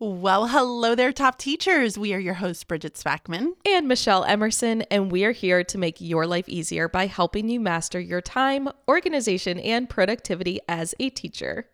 [0.00, 1.98] Well, hello there, top teachers.
[1.98, 3.54] We are your hosts, Bridget Spackman.
[3.66, 7.58] And Michelle Emerson, and we are here to make your life easier by helping you
[7.58, 11.66] master your time, organization, and productivity as a teacher.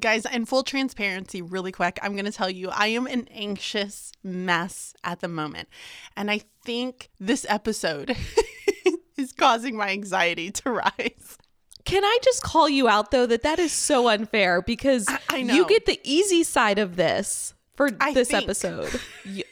[0.00, 4.10] Guys, in full transparency, really quick, I'm going to tell you I am an anxious
[4.24, 5.68] mess at the moment.
[6.16, 8.16] And I think this episode
[9.16, 11.38] is causing my anxiety to rise.
[11.86, 15.36] Can I just call you out though that that is so unfair because I, I
[15.38, 18.42] you get the easy side of this for I this think.
[18.44, 19.00] episode.
[19.24, 19.44] You-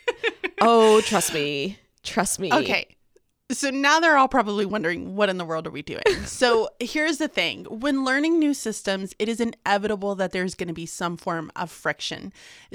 [0.61, 1.78] oh, trust me.
[2.02, 2.52] Trust me.
[2.52, 2.94] Okay.
[3.51, 6.03] So now they're all probably wondering, what in the world are we doing?
[6.25, 10.75] So here's the thing when learning new systems, it is inevitable that there's going to
[10.75, 12.33] be some form of friction.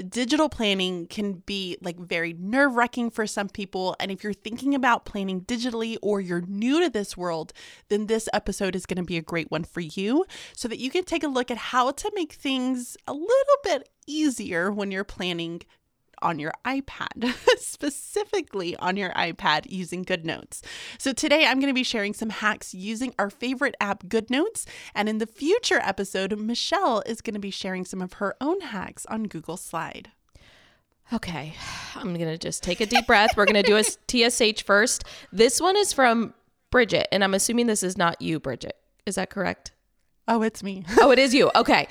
[0.08, 3.96] Digital planning can be like very nerve wracking for some people.
[4.00, 7.52] And if you're thinking about planning digitally or you're new to this world,
[7.88, 10.24] then this episode is going to be a great one for you
[10.54, 13.88] so that you can take a look at how to make things a little bit
[14.06, 15.62] easier when you're planning
[16.22, 20.62] on your iPad, specifically on your iPad using GoodNotes.
[20.98, 24.66] So today I'm going to be sharing some hacks using our favorite app, GoodNotes.
[24.94, 28.60] And in the future episode, Michelle is going to be sharing some of her own
[28.60, 30.10] hacks on Google Slide.
[31.12, 31.54] Okay.
[31.96, 33.30] I'm going to just take a deep breath.
[33.36, 33.82] We're going to do a
[34.30, 35.04] TSH first.
[35.32, 36.34] This one is from
[36.70, 38.76] Bridget, and I'm assuming this is not you, Bridget.
[39.06, 39.72] Is that correct?
[40.28, 40.84] Oh, it's me.
[41.00, 41.50] Oh, it is you.
[41.56, 41.88] Okay.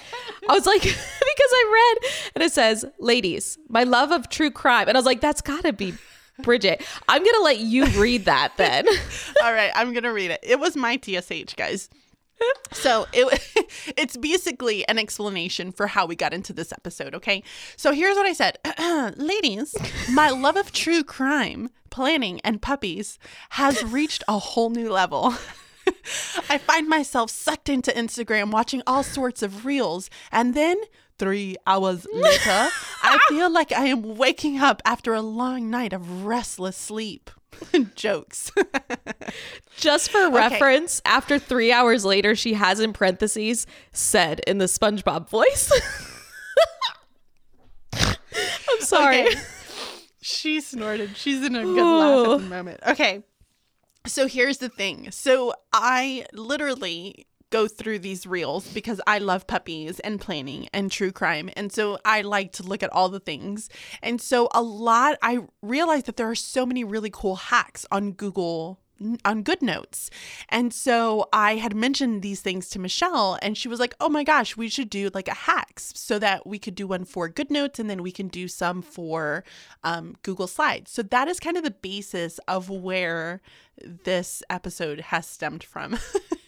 [0.47, 0.83] I was like,
[1.51, 4.87] I read and it says, ladies, my love of true crime.
[4.87, 5.93] And I was like, that's got to be
[6.41, 6.83] Bridget.
[7.07, 8.87] I'm going to let you read that then.
[9.43, 10.39] All right, I'm going to read it.
[10.43, 11.89] It was my TSH, guys.
[12.71, 17.43] So it it's basically an explanation for how we got into this episode, okay?
[17.75, 18.57] So here's what I said.
[19.17, 19.75] Ladies,
[20.11, 23.19] my love of true crime, planning, and puppies
[23.51, 25.35] has reached a whole new level.
[26.49, 30.77] I find myself sucked into Instagram watching all sorts of reels and then
[31.19, 32.69] 3 hours later,
[33.03, 37.29] I feel like I am waking up after a long night of restless sleep.
[37.95, 38.51] Jokes.
[39.77, 45.29] Just for reference, after three hours later, she has in parentheses said in the SpongeBob
[45.29, 45.71] voice.
[47.93, 49.27] I'm sorry.
[49.27, 49.35] Okay.
[50.21, 51.17] She snorted.
[51.17, 52.79] She's in a good laugh at the moment.
[52.87, 53.23] Okay.
[54.05, 55.11] So here's the thing.
[55.11, 61.11] So I literally go through these reels because I love puppies and planning and true
[61.11, 61.49] crime.
[61.55, 63.69] And so I like to look at all the things.
[64.01, 68.11] And so a lot I realized that there are so many really cool hacks on
[68.11, 68.79] Google
[69.23, 70.09] on good notes
[70.49, 74.23] and so i had mentioned these things to michelle and she was like oh my
[74.23, 77.49] gosh we should do like a hacks so that we could do one for good
[77.49, 79.43] notes and then we can do some for
[79.85, 83.41] um, google slides so that is kind of the basis of where
[84.03, 85.97] this episode has stemmed from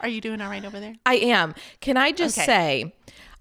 [0.00, 1.54] are you doing all right over there I am.
[1.80, 2.46] Can I just Okay.
[2.46, 2.94] say,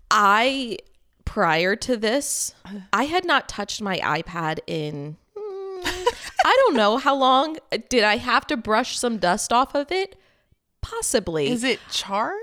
[0.09, 0.77] I,
[1.25, 2.53] prior to this,
[2.93, 5.81] I had not touched my iPad in, mm,
[6.45, 7.57] I don't know how long.
[7.89, 10.15] Did I have to brush some dust off of it?
[10.81, 11.49] Possibly.
[11.49, 12.37] is it charged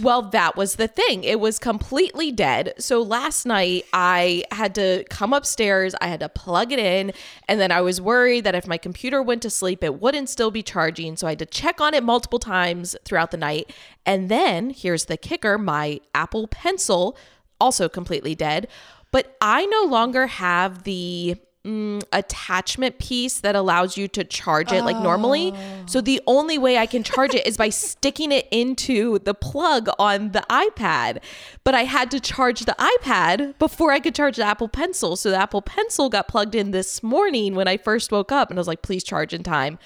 [0.00, 1.24] Well, that was the thing.
[1.24, 2.74] It was completely dead.
[2.78, 7.12] So last night I had to come upstairs, I had to plug it in,
[7.48, 10.50] and then I was worried that if my computer went to sleep, it wouldn't still
[10.50, 11.16] be charging.
[11.16, 13.72] So I had to check on it multiple times throughout the night.
[14.04, 17.16] And then here's the kicker my Apple Pencil,
[17.60, 18.68] also completely dead.
[19.12, 24.84] But I no longer have the mm, attachment piece that allows you to charge it
[24.84, 25.52] like normally.
[25.86, 29.88] So the only way I can charge it is by sticking it into the plug
[29.98, 31.18] on the iPad.
[31.64, 35.16] But I had to charge the iPad before I could charge the Apple Pencil.
[35.16, 38.58] So the Apple Pencil got plugged in this morning when I first woke up and
[38.58, 39.78] I was like, please charge in time.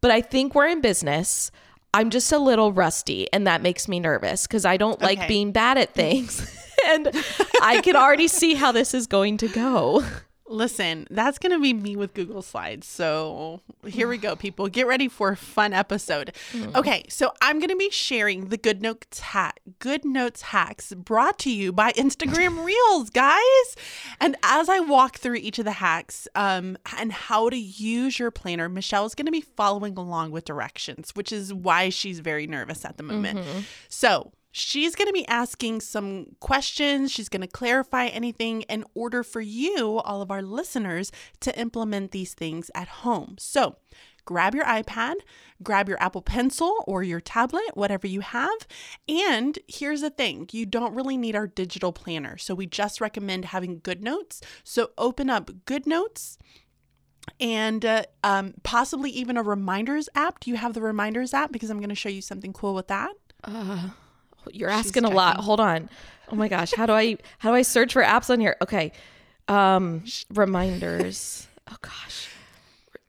[0.00, 1.50] But I think we're in business.
[1.94, 5.28] I'm just a little rusty and that makes me nervous because I don't like Okay.
[5.28, 6.46] being bad at things.
[6.86, 7.10] and
[7.62, 10.04] I can already see how this is going to go.
[10.48, 12.86] Listen, that's going to be me with Google Slides.
[12.86, 14.68] So here we go, people.
[14.68, 16.32] Get ready for a fun episode.
[16.74, 21.38] Okay, so I'm going to be sharing the Good Notes hack, Good Notes hacks brought
[21.40, 23.76] to you by Instagram Reels, guys.
[24.20, 28.30] And as I walk through each of the hacks um, and how to use your
[28.30, 32.46] planner, Michelle is going to be following along with directions, which is why she's very
[32.46, 33.40] nervous at the moment.
[33.88, 37.12] So She's going to be asking some questions.
[37.12, 42.12] She's going to clarify anything in order for you, all of our listeners, to implement
[42.12, 43.36] these things at home.
[43.38, 43.76] So,
[44.24, 45.16] grab your iPad,
[45.62, 48.66] grab your Apple Pencil or your tablet, whatever you have.
[49.06, 52.38] And here's the thing you don't really need our digital planner.
[52.38, 54.40] So, we just recommend having Good Notes.
[54.64, 56.38] So, open up Good Notes
[57.38, 60.40] and uh, um, possibly even a reminders app.
[60.40, 61.52] Do you have the reminders app?
[61.52, 63.16] Because I'm going to show you something cool with that.
[64.52, 65.38] You're asking a lot.
[65.38, 65.88] Hold on.
[66.30, 68.56] Oh my gosh, how do I how do I search for apps on here?
[68.62, 68.92] Okay.
[69.48, 71.46] Um reminders.
[71.68, 72.28] Oh gosh.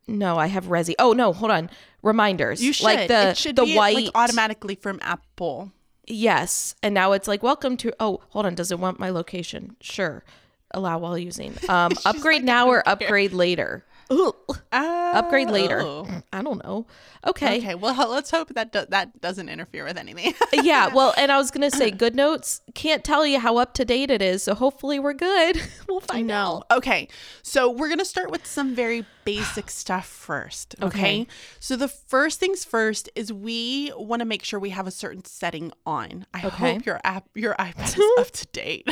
[0.07, 0.95] No, I have Resi.
[0.97, 1.69] Oh no, hold on.
[2.01, 2.59] Reminders.
[2.63, 2.85] You should.
[2.85, 5.71] like the it should the be white like automatically from Apple.
[6.07, 6.73] Yes.
[6.81, 8.55] And now it's like welcome to Oh, hold on.
[8.55, 9.75] Does it want my location?
[9.79, 10.23] Sure.
[10.71, 11.53] Allow while using.
[11.69, 13.85] Um upgrade now or upgrade later.
[14.09, 14.35] Ugh.
[14.71, 15.81] Upgrade later.
[15.81, 16.07] Oh.
[16.31, 16.85] I don't know.
[17.25, 17.57] Okay.
[17.57, 20.33] Okay, well, let's hope that do- that doesn't interfere with anything.
[20.53, 23.85] yeah, well, and I was gonna say, Good Notes can't tell you how up to
[23.85, 25.61] date it is, so hopefully we're good.
[25.89, 26.63] we'll I find know.
[26.71, 26.77] out.
[26.77, 27.07] Okay,
[27.41, 30.75] so we're gonna start with some very basic stuff first.
[30.81, 30.87] Okay?
[31.21, 31.27] Okay.
[31.59, 35.25] So the first things first is we want to make sure we have a certain
[35.25, 36.25] setting on.
[36.33, 36.73] I Okay.
[36.73, 38.87] hope your app, your iPad is up to date.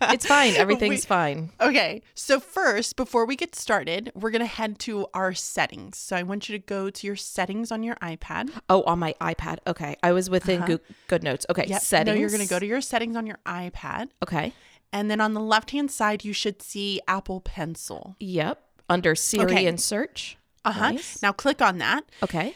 [0.00, 0.54] It's fine.
[0.56, 1.50] Everything's We- fine.
[1.60, 5.98] Okay, so first, before we get started, we're gonna head to our settings.
[5.98, 8.50] So I want you to go to your settings on your iPad.
[8.68, 9.58] Oh, on my iPad.
[9.66, 11.44] Okay, I was within Goo Good Notes.
[11.50, 11.82] Okay, Yep.
[11.82, 12.14] settings.
[12.14, 14.52] No, you're gonna go to your settings on your iPad, Okay.
[14.92, 18.16] and then on the left hand side, you should see Apple Pencil.
[18.20, 18.60] Yep.
[18.88, 19.66] Under Siri Okay.
[19.66, 20.36] and search.
[20.64, 20.92] Uh huh.
[20.92, 21.22] Nice.
[21.22, 22.04] Now click on that.
[22.22, 22.54] Okay.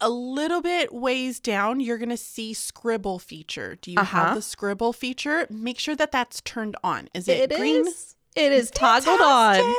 [0.00, 3.76] A little bit ways down, you're going to see scribble feature.
[3.80, 4.24] Do you Uh-huh.
[4.26, 5.46] have the scribble feature?
[5.48, 7.08] Make sure that that's turned on.
[7.14, 7.86] Is it, green?
[7.86, 8.15] is.
[8.36, 9.74] It is toggled on.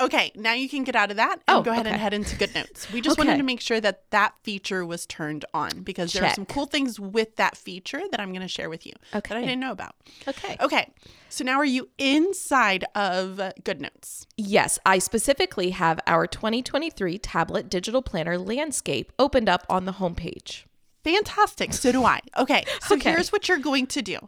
[0.00, 2.34] Okay, now you can get out of that and Oh, go ahead and head into
[2.36, 2.90] Good Notes.
[2.92, 6.34] We just wanted to make sure that that feature was turned on because there are
[6.34, 9.40] some cool things with that feature that I'm going to share with you that I
[9.42, 9.94] didn't know about.
[10.26, 10.56] Okay.
[10.60, 10.92] Okay,
[11.28, 14.26] so now are you inside of uh, Good Notes?
[14.36, 20.64] Yes, I specifically have our 2023 tablet digital planner landscape opened up on the homepage.
[21.06, 21.72] Fantastic.
[21.72, 22.20] So do I.
[22.36, 22.64] Okay.
[22.82, 23.10] So Okay.
[23.10, 24.18] here's what you're going to do.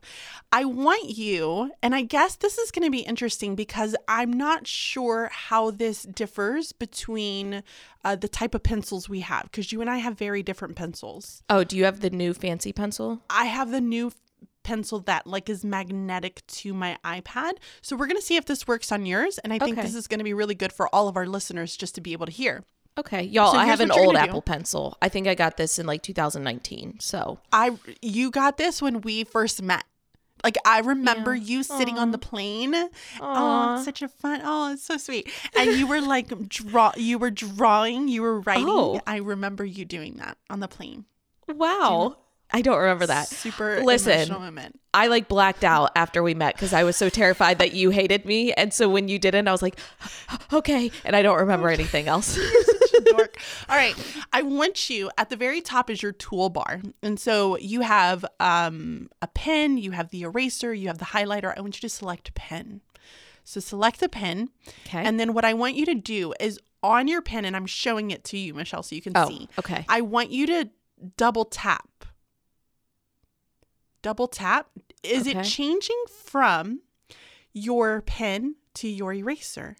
[0.52, 4.66] I want you, and I guess this is going to be interesting because I'm not
[4.66, 7.62] sure how this differs between
[8.04, 11.42] uh, the type of pencils we have because you and I have very different pencils.
[11.50, 13.22] Oh, do you have the new fancy pencil?
[13.28, 14.12] I have the new
[14.62, 17.52] pencil that like is magnetic to my iPad.
[17.82, 19.86] So we're going to see if this works on yours and I think Okay.
[19.86, 22.12] this is going to be really good for all of our listeners just to be
[22.12, 22.64] able to hear.
[22.98, 24.18] Okay, y'all, So I have an old do.
[24.18, 24.98] Apple Pencil.
[25.00, 26.98] I think I got this in like 2019.
[26.98, 29.84] So, I you got this when we first met.
[30.44, 32.74] Like I remember you sitting on the plane.
[33.20, 34.40] Oh, it's such a fun.
[34.44, 35.30] Oh, it's so sweet.
[35.56, 36.92] And you were like draw.
[36.96, 38.08] You were drawing.
[38.08, 38.66] You were writing.
[38.68, 39.00] Oh.
[39.06, 41.04] I remember you doing that on the plane.
[41.48, 42.16] wow.
[42.50, 43.28] I don't remember that.
[43.28, 44.80] Super Listen, emotional moment.
[44.94, 48.24] I like blacked out after we met because I was so terrified that you hated
[48.24, 48.52] me.
[48.54, 49.78] And so when you didn't, I was like,
[50.52, 50.90] okay.
[51.04, 52.38] And I don't remember anything else.
[53.04, 53.38] Dork.
[53.68, 53.94] All right.
[54.32, 56.92] I want you at the very top is your toolbar.
[57.02, 61.52] And so you have um, a pen, you have the eraser, you have the highlighter.
[61.56, 62.80] I want you to select pen.
[63.44, 64.50] So select the pen.
[64.86, 65.02] Okay.
[65.02, 68.10] And then what I want you to do is on your pen, and I'm showing
[68.10, 69.48] it to you, Michelle, so you can Oh, see.
[69.58, 69.84] okay.
[69.88, 70.68] I want you to
[71.16, 72.04] double tap.
[74.02, 74.68] Double tap.
[75.02, 76.80] Is it changing from
[77.52, 79.76] your pen to your eraser?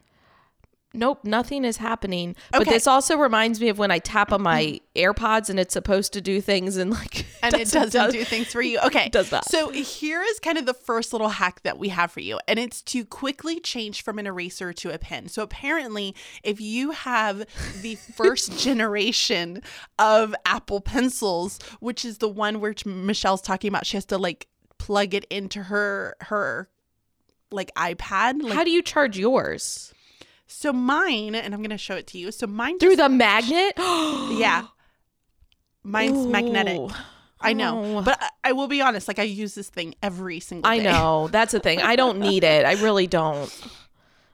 [0.94, 2.34] Nope, nothing is happening.
[2.50, 2.70] But Okay.
[2.70, 6.22] this also reminds me of when I tap on my AirPods and it's supposed to
[6.22, 8.78] do things and like and it doesn't do things for you.
[8.80, 9.08] Okay.
[9.12, 9.44] Does that.
[9.44, 12.58] So here is kind of the first little hack that we have for you, and
[12.58, 15.28] it's to quickly change from an eraser to a pen.
[15.28, 17.44] So apparently, if you have
[17.82, 19.62] the first generation
[19.98, 24.48] of Apple pencils, which is the one which Michelle's talking about, she has to like
[24.78, 26.70] plug it into her her
[27.50, 28.42] like iPad.
[28.42, 29.92] Like, How do you charge yours?
[30.48, 32.32] So mine, and I'm gonna show it to you.
[32.32, 33.74] So mine Through the magnet?
[33.78, 34.66] yeah.
[35.84, 36.80] Mine's magnetic.
[37.40, 38.02] I know, Oh.
[38.02, 39.06] but I, I will be honest.
[39.06, 40.68] Like I use this thing every single.
[40.68, 40.80] Day.
[40.80, 41.28] I know.
[41.28, 41.80] That's the thing.
[41.80, 42.66] I don't need it.
[42.66, 43.48] I really don't.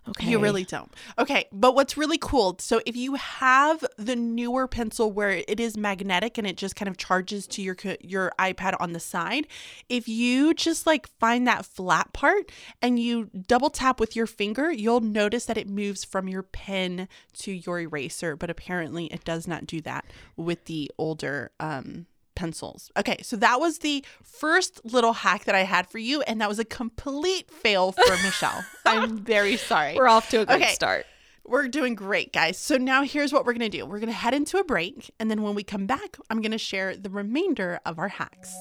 [0.07, 0.29] Okay.
[0.29, 0.93] You really don't.
[1.19, 5.79] Okay, but what's really cool, so if you have the newer pencil where it is
[5.79, 9.47] magnetic and it just kind of charges to your your iPad on the side,
[9.89, 14.71] if you just like find that flat part and you double tap with your finger,
[14.71, 17.09] you'll notice that it moves from your pen
[17.39, 20.05] to your eraser, but apparently it does not do that
[20.37, 22.91] with the older um pencils.
[22.97, 26.49] Okay, so that was the first little hack that I had for you and that
[26.49, 28.65] was a complete fail for Michelle.
[28.85, 29.95] I'm very sorry.
[29.97, 30.73] We're off to a great Okay.
[30.73, 31.07] start.
[31.47, 32.57] We're doing great, guys.
[32.59, 33.85] So now here's what we're going to do.
[33.85, 35.11] We're going to head into a break.
[35.21, 38.55] And then when we come back, I'm going to share the remainder of our hacks.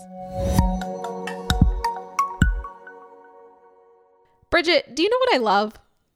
[4.50, 5.74] Bridget, do you know what I love?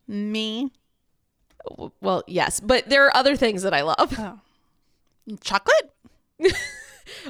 [0.10, 0.72] Me,
[2.02, 4.14] Well, yes, but there are other things that I love.
[4.18, 4.40] Oh.
[5.42, 5.92] chocolate?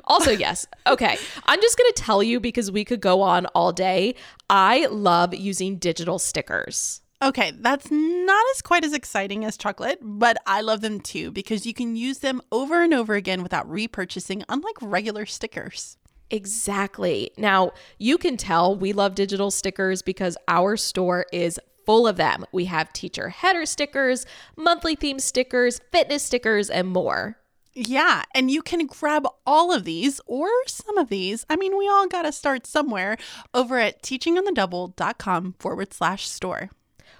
[0.05, 0.65] Also, yes.
[0.85, 1.17] Okay.
[1.45, 4.15] I'm just going to tell you because we could go on all day.
[4.49, 7.01] I love using digital stickers.
[7.19, 11.65] Okay, that's not as quite as exciting as chocolate, but I love them too because
[11.65, 15.97] you can use them over and over again without repurchasing, unlike regular stickers.
[16.29, 17.31] Exactly.
[17.35, 22.45] Now, you can tell we love digital stickers because our store is full of them.
[22.51, 27.37] We have teacher header stickers, monthly theme stickers, fitness stickers, and more.
[27.79, 31.45] Yeah, and you can grab all of these or some of these.
[31.47, 33.17] I mean, we all got to start somewhere
[33.53, 36.71] over at teachingonthedouble.com forward slash store.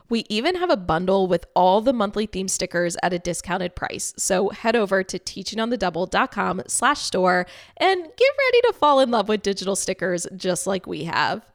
[0.10, 4.16] We even have a bundle with all the monthly theme stickers at a discounted price.
[4.18, 7.46] So head over to teachingonthedouble.com slash store
[7.78, 8.10] and get
[8.40, 11.46] ready to fall in love with digital stickers just like we have.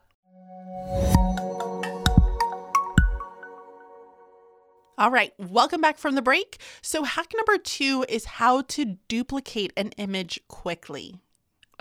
[4.97, 6.61] All right, welcome back from the break.
[6.81, 11.19] So, hack number two is how to duplicate an image quickly.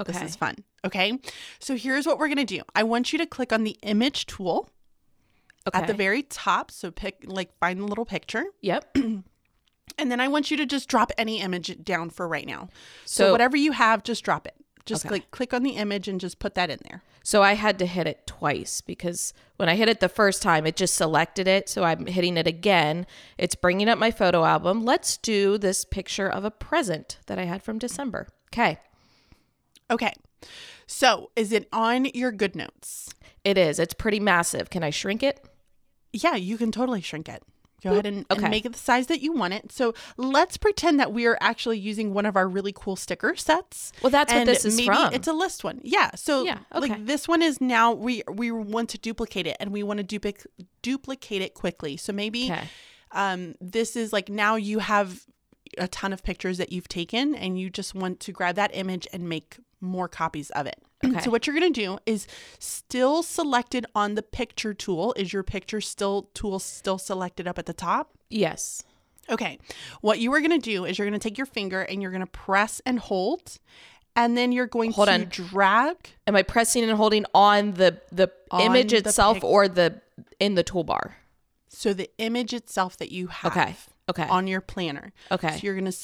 [0.00, 0.12] Okay.
[0.12, 0.56] This is fun.
[0.84, 1.18] Okay.
[1.58, 4.26] So, here's what we're going to do I want you to click on the image
[4.26, 4.70] tool
[5.68, 5.78] okay.
[5.78, 6.70] at the very top.
[6.70, 8.44] So, pick, like, find the little picture.
[8.60, 8.96] Yep.
[9.98, 12.68] And then I want you to just drop any image down for right now.
[13.04, 14.56] So, So- whatever you have, just drop it.
[14.84, 15.08] Just Okay.
[15.20, 17.02] click click on the image and just put that in there.
[17.22, 20.66] So I had to hit it twice because when I hit it the first time,
[20.66, 21.68] it just selected it.
[21.68, 23.06] So I'm hitting it again.
[23.38, 24.84] It's bringing up my photo album.
[24.84, 28.26] Let's do this picture of a present that I had from December.
[28.52, 28.78] Okay.
[29.90, 30.12] Okay.
[30.86, 33.08] So, is it on your good notes?
[33.44, 33.78] It is.
[33.78, 34.68] It's pretty massive.
[34.68, 35.40] Can I shrink it?
[36.12, 37.42] Yeah, you can totally shrink it.
[37.82, 39.72] Go ahead and, and make it the size that you want it.
[39.72, 43.92] So let's pretend that we are actually using one of our really cool sticker sets.
[44.02, 45.12] Well, that's what this is maybe from.
[45.12, 45.80] It's a list one.
[45.82, 46.10] Yeah.
[46.14, 46.88] So Yeah, okay.
[46.88, 50.20] like this one is now we we want to duplicate it and we want to
[50.20, 50.46] duplic-
[50.82, 51.96] duplicate it quickly.
[51.96, 52.68] So maybe Okay.
[53.12, 55.22] um this is like now you have
[55.78, 59.08] a ton of pictures that you've taken and you just want to grab that image
[59.12, 60.76] and make more copies of it.
[61.04, 61.20] Okay.
[61.20, 62.26] So what you're going to do is
[62.58, 67.66] still selected on the picture tool is your picture still tool still selected up at
[67.66, 68.12] the top?
[68.30, 68.84] Yes.
[69.30, 69.58] Okay.
[70.00, 72.10] What you are going to do is you're going to take your finger and you're
[72.10, 73.58] going to press and hold
[74.14, 75.26] and then you're going Hold to on.
[75.30, 79.68] drag Am I pressing and holding on the the On image the itself pic- or
[79.68, 80.00] the
[80.38, 81.12] in the toolbar?
[81.68, 83.74] so the image itself that you have Okay.
[84.10, 84.28] Okay.
[84.28, 85.12] on your planner.
[85.30, 85.52] Okay.
[85.52, 85.96] So you're going to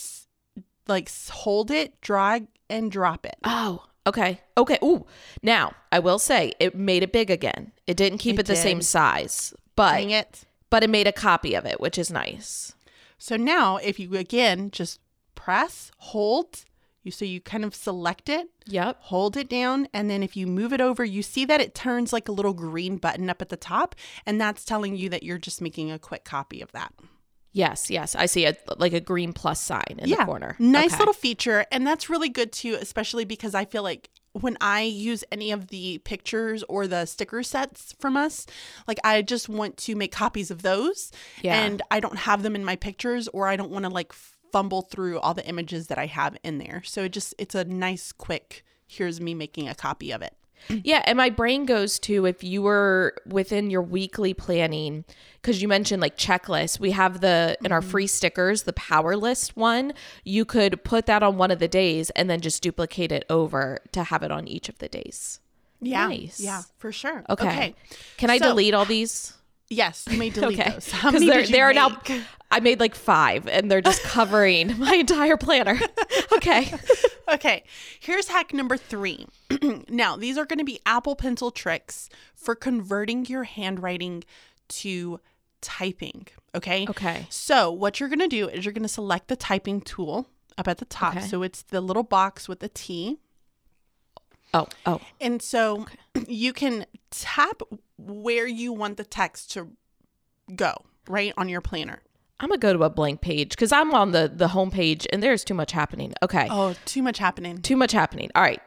[0.86, 3.36] like hold it, drag and drop it.
[3.44, 4.40] Oh, okay.
[4.56, 4.78] Okay.
[4.82, 5.06] Ooh.
[5.42, 7.72] Now, I will say it made it big again.
[7.86, 10.44] It didn't keep it, It the same size, but Dang it.
[10.70, 12.74] but it made a copy of it, which is nice.
[13.18, 15.00] So now if you again just
[15.34, 16.64] press, hold,
[17.02, 18.96] you so you kind of select it, Yep.
[19.00, 22.12] hold it down, and then if you move it over, you see that it turns
[22.12, 23.94] like a little green button up at the top,
[24.26, 26.92] and that's telling you that you're just making a quick copy of that.
[27.58, 28.14] Yes, yes.
[28.14, 30.54] I see a like a green plus sign in the corner.
[30.60, 30.98] Nice Okay.
[31.00, 31.66] little feature.
[31.72, 35.66] And that's really good too, especially because I feel like when I use any of
[35.66, 38.46] the pictures or the sticker sets from us,
[38.86, 41.10] like I just want to make copies of those.
[41.42, 41.60] Yeah.
[41.60, 44.12] And I don't have them in my pictures or I don't want to like
[44.52, 46.82] fumble through all the images that I have in there.
[46.84, 50.34] So it just, it's a nice, quick, here's me making a copy of it.
[50.68, 55.04] Yeah, and my brain goes to if you were within your weekly planning
[55.40, 56.78] because you mentioned like checklists.
[56.78, 58.08] We have the in our free mm-hmm.
[58.08, 59.92] stickers, the power list one.
[60.24, 63.78] You could put that on one of the days and then just duplicate it over
[63.92, 65.40] to have it on each of the days.
[65.80, 66.08] Yeah.
[66.08, 66.40] Nice.
[66.40, 67.24] Yeah, for sure.
[67.30, 67.74] Okay.
[68.16, 69.34] Can I So- delete all these?
[69.70, 70.70] Yes, you may delete Okay.
[70.70, 70.90] those.
[70.90, 71.88] How many there, did you there are now.
[71.88, 72.22] make?
[72.50, 75.78] I made like five, and they're just covering my entire planner.
[76.32, 76.72] Okay.
[77.30, 77.64] Okay,
[78.00, 79.26] here's hack number three.
[79.90, 84.24] now, these are going to be Apple Pencil tricks for converting your handwriting
[84.68, 85.20] to
[85.60, 86.26] typing.
[86.54, 86.86] Okay.
[86.88, 87.26] Okay.
[87.28, 90.66] So, what you're going to do is you're going to select the typing tool up
[90.68, 91.16] at the top.
[91.18, 91.26] Okay.
[91.26, 93.18] So, it's the little box with the T.
[94.54, 95.86] Oh, oh, And so
[96.26, 97.62] you can tap
[97.98, 99.68] where you want the text to
[100.54, 100.74] go,
[101.08, 102.02] right, on your planner.
[102.40, 105.22] I'm gonna go to a blank page because I'm on the the home page and
[105.22, 106.14] there's too much happening.
[106.22, 106.46] Okay.
[106.48, 107.60] Oh, too much happening.
[107.62, 108.30] too much happening.
[108.34, 108.62] All right.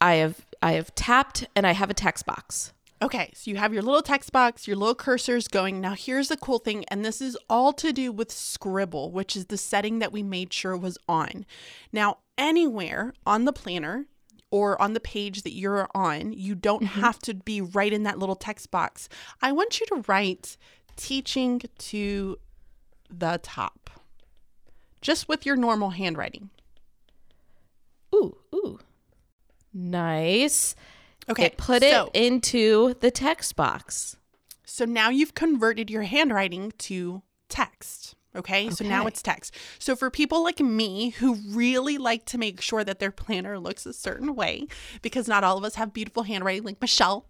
[0.00, 2.72] I have I have tapped and I have a text box.
[3.00, 5.80] Okay, so you have your little text box, your little cursors going.
[5.80, 9.46] Now, here's the cool thing, and this is all to do with Scribble, which is
[9.46, 11.46] the setting that we made sure was on.
[11.92, 14.06] Now, anywhere on the planner
[14.50, 17.00] or on the page that you're on, you don't mm-hmm.
[17.00, 19.08] have to be right in that little text box.
[19.42, 20.56] I want you to write
[20.96, 22.38] teaching to
[23.10, 23.90] the top,
[25.00, 26.50] just with your normal handwriting.
[28.14, 28.78] Ooh, ooh.
[29.72, 30.74] Nice.
[31.28, 34.16] Okay, It put it into the text box.
[34.64, 38.14] So now you've converted your handwriting to text.
[38.38, 38.70] Okay?
[38.70, 39.54] So now it's text.
[39.78, 43.84] So for people like me who really like to make sure that their planner looks
[43.84, 44.66] a certain way,
[45.02, 47.26] because not all of us have beautiful handwriting like Michelle,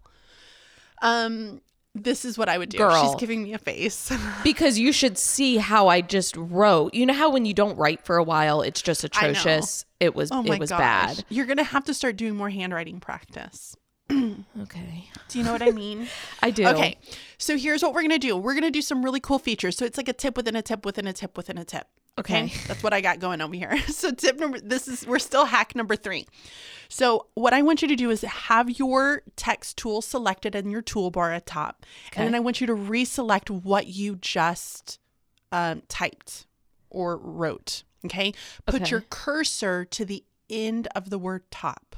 [1.01, 1.61] um,
[1.95, 2.77] This is what I would do.
[2.77, 3.03] Girl.
[3.03, 4.11] She's giving me a face.
[4.43, 6.93] because you should see how I just wrote.
[6.93, 9.85] You know how when you don't write for a while, it's just atrocious.
[9.99, 10.79] It was oh my it was gosh.
[10.79, 11.25] bad.
[11.29, 13.75] You're gonna have to start doing more handwriting practice.
[14.11, 16.07] Okay, Do you know what I mean?
[16.41, 16.67] I do.
[16.67, 16.97] Okay,
[17.37, 18.35] so here's what we're gonna do.
[18.35, 19.77] We're gonna do some really cool features.
[19.77, 21.87] So it's like a tip within a tip within a tip within a tip.
[22.17, 22.51] Okay.
[22.67, 23.77] that's what I got going over here.
[23.87, 26.25] So tip number this is we're still hack number three.
[26.89, 30.81] So what I want you to do is have your text tool selected in your
[30.81, 31.85] toolbar at top,
[32.15, 34.99] and then I want you to reselect what you just
[35.51, 36.47] um, typed
[36.89, 37.83] or wrote.
[38.05, 38.33] Okay,
[38.65, 38.89] put Okay.
[38.91, 41.95] your cursor to the end of the word top.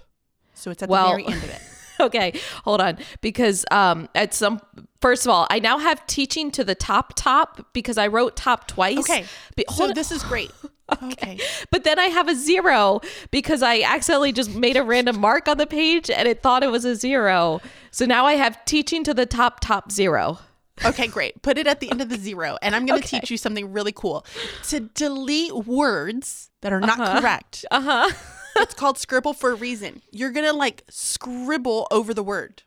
[0.53, 1.61] So it's at Well- the very end of it.
[2.07, 2.97] okay, hold on.
[3.21, 4.59] Because um, at some
[5.01, 8.67] first of all, I now have teaching to the top top because I wrote top
[8.67, 8.99] twice.
[8.99, 9.25] Okay.
[9.55, 9.93] Be- So on.
[9.93, 10.51] this is great.
[11.03, 11.39] Okay.
[11.69, 12.99] But then I have a zero
[13.31, 16.69] because I accidentally just made a random mark on the page and it thought it
[16.69, 17.61] was a zero.
[17.91, 20.39] So now I have teaching to the top top zero.
[20.83, 21.41] Okay, great.
[21.43, 22.57] Put it at the end of the zero.
[22.61, 23.21] And I'm going to Okay.
[23.21, 24.25] teach you something really cool.
[24.67, 28.11] To delete words that are not correct, Uh huh.
[28.57, 30.01] It's called scribble for a reason.
[30.11, 32.63] You're going to like scribble over the word.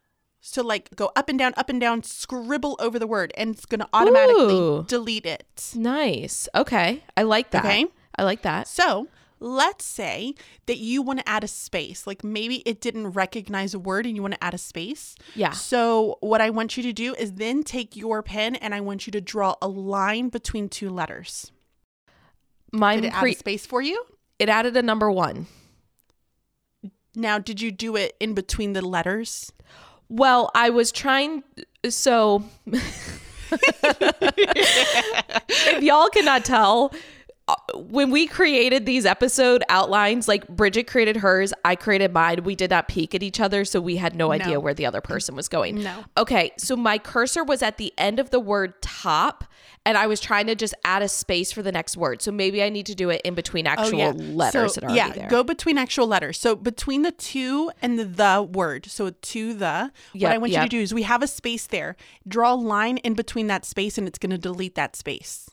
[0.46, 3.64] So, like, go up and down, up and down, scribble over the word, and it's
[3.64, 4.84] going to automatically Ooh.
[4.86, 5.72] delete it.
[5.74, 6.50] Nice.
[6.54, 7.64] Okay, I like that.
[7.64, 7.86] Okay.
[8.18, 8.68] I like that.
[8.68, 9.08] So,
[9.40, 10.34] let's say
[10.66, 12.06] that you want to add a space.
[12.06, 15.16] Like, maybe it didn't recognize a word and you want to add a space.
[15.34, 15.52] Yeah.
[15.52, 19.06] So, what I want you to do is then take your pen and I want
[19.06, 21.52] you to draw a line between two letters.
[22.70, 24.04] Mine Did it add a space for you?
[24.38, 25.46] it added a number one.
[27.16, 29.52] Now, did you do it in between the letters?
[30.08, 31.44] Well, I was trying.
[31.88, 32.44] So,
[35.46, 36.92] if y'all cannot tell,
[37.74, 42.42] when we created these episode outlines, like Bridget created hers, I created mine.
[42.44, 44.60] We did not peek at each other, so we had no idea No.
[44.60, 45.82] where the other person was going.
[45.82, 46.04] No.
[46.16, 49.44] Okay, so my cursor was at the end of the word top,
[49.84, 52.22] and I was trying to just add a space for the next word.
[52.22, 54.96] So maybe I need to do it in between oh, actual letters So, that are
[54.96, 55.28] yeah, there.
[55.28, 56.38] go between actual letters.
[56.38, 58.86] So between the to and the the word.
[58.86, 59.92] So to the.
[60.14, 61.96] what I want you to do is we have a space there.
[62.26, 65.50] Draw a line in between that space, and it's going to delete that space.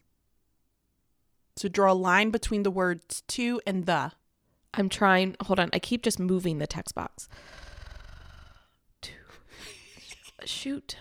[1.56, 4.12] So draw a line between the words to and the.
[4.74, 5.36] I'm trying.
[5.42, 5.70] Hold on.
[5.74, 7.28] I keep just moving the text box.
[9.02, 9.14] Two.
[10.46, 10.98] Shoot.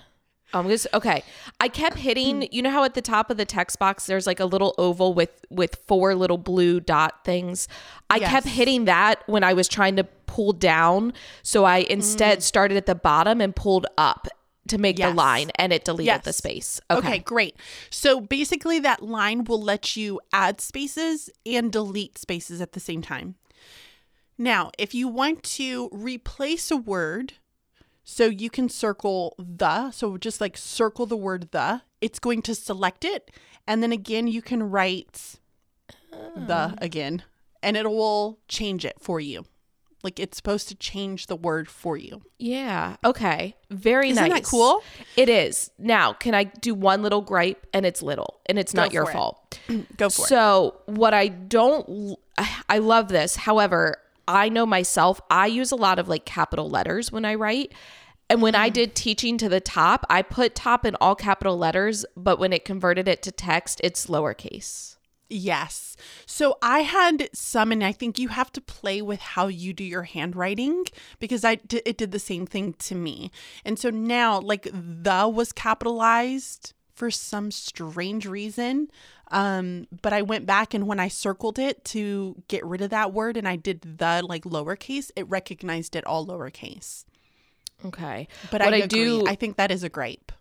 [0.52, 1.22] Um, this, okay.
[1.60, 2.48] I kept hitting.
[2.52, 5.14] You know how at the top of the text box there's like a little oval
[5.14, 7.68] with with four little blue dot things.
[8.10, 11.12] I kept hitting that when I was trying to pull down.
[11.44, 12.42] So I instead Mm.
[12.42, 14.26] started at the bottom and pulled up
[14.70, 16.24] to make the line, and it deleted Yes.
[16.24, 16.80] the space.
[16.90, 16.98] Okay.
[16.98, 17.18] Okay.
[17.18, 17.56] great.
[17.90, 23.02] So basically, that line will let you add spaces and delete spaces at the same
[23.02, 23.36] time.
[24.38, 27.34] Now, if you want to replace a word,
[28.04, 32.54] so you can circle the, so just like circle the word the, it's going to
[32.54, 33.30] select it.
[33.66, 35.36] And then again, you can write
[36.34, 36.74] the oh.
[36.78, 37.22] again,
[37.62, 39.44] and it will change it for you.
[40.02, 42.22] Like it's supposed to change the word for you.
[42.38, 42.96] Yeah.
[43.04, 43.54] Okay.
[43.70, 44.32] Very Isn't nice.
[44.42, 44.82] that cool?
[45.16, 45.70] It is.
[45.78, 49.12] Now, can I do one little gripe and it's little and it's not your it.
[49.12, 49.58] fault?
[49.96, 50.28] Go for it.
[50.28, 52.16] So, what I don't
[52.68, 53.36] I love this.
[53.36, 57.72] However, I know myself, I use a lot of like capital letters when I write.
[58.30, 58.74] And when I Mm.
[58.74, 62.64] did teaching to the top, I put top in all capital letters, but when it
[62.64, 64.94] converted it to text, it's lowercase.
[65.30, 65.96] Yes.
[66.26, 69.84] So I had some, and I think you have to play with how you do
[69.84, 70.86] your handwriting
[71.20, 73.30] because I d- it did the same thing to me.
[73.64, 78.90] And so now, like the was capitalized for some strange reason.
[79.30, 83.12] Um, but I went back and when I circled it to get rid of that
[83.12, 87.04] word and I did the like lowercase, it recognized it all lowercase.
[87.84, 88.26] Okay.
[88.50, 90.32] But I, I, do I think that is a gripe.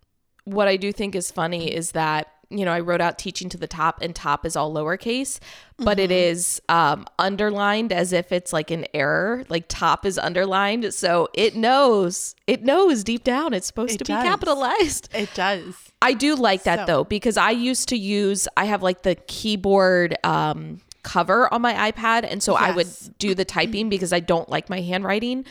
[0.46, 3.58] what I do think is funny is that you know I wrote out teaching to
[3.58, 5.40] the top and top is all lowercase,
[5.78, 6.32] but it Mm-hmm.
[6.32, 9.44] is um, underlined as if it's like an error.
[9.50, 14.04] Like top is underlined, so it knows it knows deep down it's supposed It to
[14.06, 14.24] does.
[14.24, 15.10] be capitalized.
[15.14, 15.76] It does.
[16.02, 19.16] I do like that So- though because I used to use I have like the
[19.28, 22.88] keyboard um, cover on my iPad, and so I would
[23.20, 25.46] do the typing because I don't like my handwriting.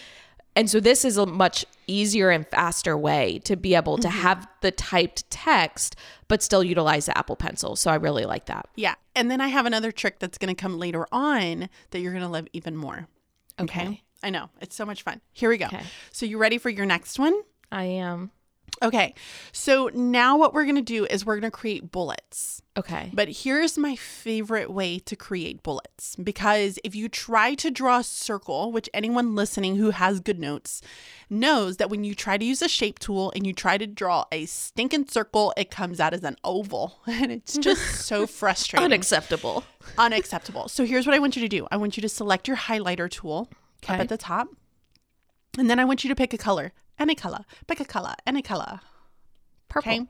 [0.59, 4.19] And so this is a much easier and faster way to be able to mm-hmm.
[4.19, 5.95] have the typed text,
[6.27, 7.77] but still utilize the Apple Pencil.
[7.77, 8.67] So I really like that.
[8.75, 8.97] Yeah.
[9.15, 12.25] And then I have another trick that's going to come later on that you're going
[12.25, 13.07] to love even more.
[13.61, 14.03] Okay.
[14.21, 14.51] I know.
[14.61, 15.21] It's so much fun.
[15.33, 15.67] Here we go.
[15.67, 15.83] Okay.
[16.11, 17.41] So, you ready for your next one?
[17.71, 18.33] I am.
[18.83, 19.15] Okay.
[19.53, 22.63] So now what we're going to do is we're going to create bullets.
[22.77, 23.11] Okay.
[23.13, 28.05] But here's my favorite way to create bullets because if you try to draw a
[28.05, 30.81] circle, which anyone listening who has good notes
[31.29, 34.27] knows that when you try to use a shape tool and you try to draw
[34.31, 37.01] a stinking circle, it comes out as an oval.
[37.19, 38.85] And it's just so frustrating.
[38.85, 39.65] Unacceptable.
[39.97, 40.69] Unacceptable.
[40.69, 43.11] So here's what I want you to do I want you to select your highlighter
[43.11, 43.49] tool
[43.89, 44.49] up at the top.
[45.59, 48.43] And then I want you to pick a color, any color, pick a color, any
[48.43, 48.81] color.
[49.69, 49.93] Purple.
[49.93, 50.07] Okay.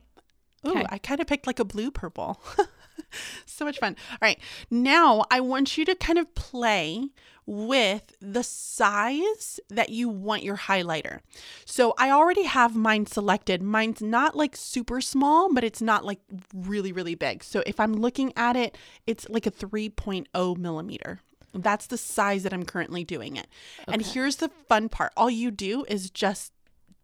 [0.66, 0.87] Ooh, Okay.
[0.90, 2.40] I kind of picked like a blue purple.
[3.46, 3.96] so much fun.
[4.12, 4.38] All right.
[4.70, 7.09] Now I want you to kind of play
[7.46, 11.20] with the size that you want your highlighter.
[11.64, 13.62] So I already have mine selected.
[13.62, 16.20] Mine's not like super small, but it's not like
[16.53, 17.42] really, really big.
[17.42, 21.20] So if I'm looking at it, it's like a 3.0 millimeter.
[21.55, 23.46] That's the size that I'm currently doing it.
[23.87, 26.53] And here's the fun part all you do is just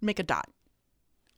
[0.05, 0.49] make a dot.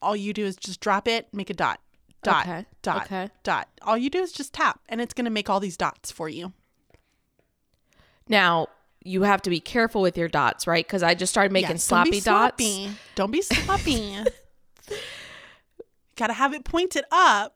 [0.02, 1.80] All you do is just drop it, make a dot,
[2.22, 3.28] dot, Okay, dot, okay.
[3.42, 3.68] dot.
[3.82, 6.28] All you do is just tap, and it's going to make all these dots for
[6.28, 6.52] you.
[8.28, 8.68] Now,
[9.04, 10.84] you have to be careful with your dots, right?
[10.86, 12.24] Because I just started making Yes, don't sloppy dots.
[12.62, 12.90] sloppy.
[13.14, 14.16] Don't be sloppy.
[16.16, 17.54] Got to have it pointed up.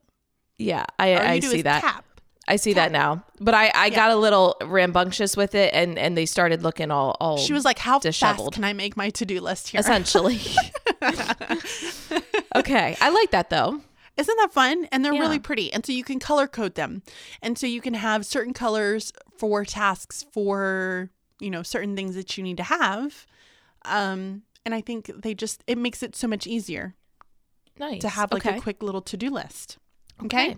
[0.57, 1.81] Yeah, I, I do see that.
[1.81, 2.05] tap.
[2.47, 3.23] I see that now.
[3.39, 7.15] But I, I got a little rambunctious with it and, and they started looking all,
[7.19, 8.53] all She was like, "How disheveled.
[8.53, 10.39] fast can I make my to-do list here?" essentially.
[12.55, 12.95] okay.
[13.01, 13.81] I like that though.
[14.17, 14.87] Isn't that fun?
[14.91, 15.21] And they're Yeah.
[15.21, 15.71] really pretty.
[15.71, 17.01] And so you can color code them.
[17.41, 21.09] And so you can have certain colors for tasks for,
[21.39, 23.25] you know, certain things that you need to have.
[23.85, 26.93] Um, and I think they just it makes it so much easier
[27.79, 28.01] Nice.
[28.01, 28.57] to have like okay.
[28.57, 29.77] a quick little to-do list.
[30.23, 30.49] Okay?
[30.51, 30.57] Okay.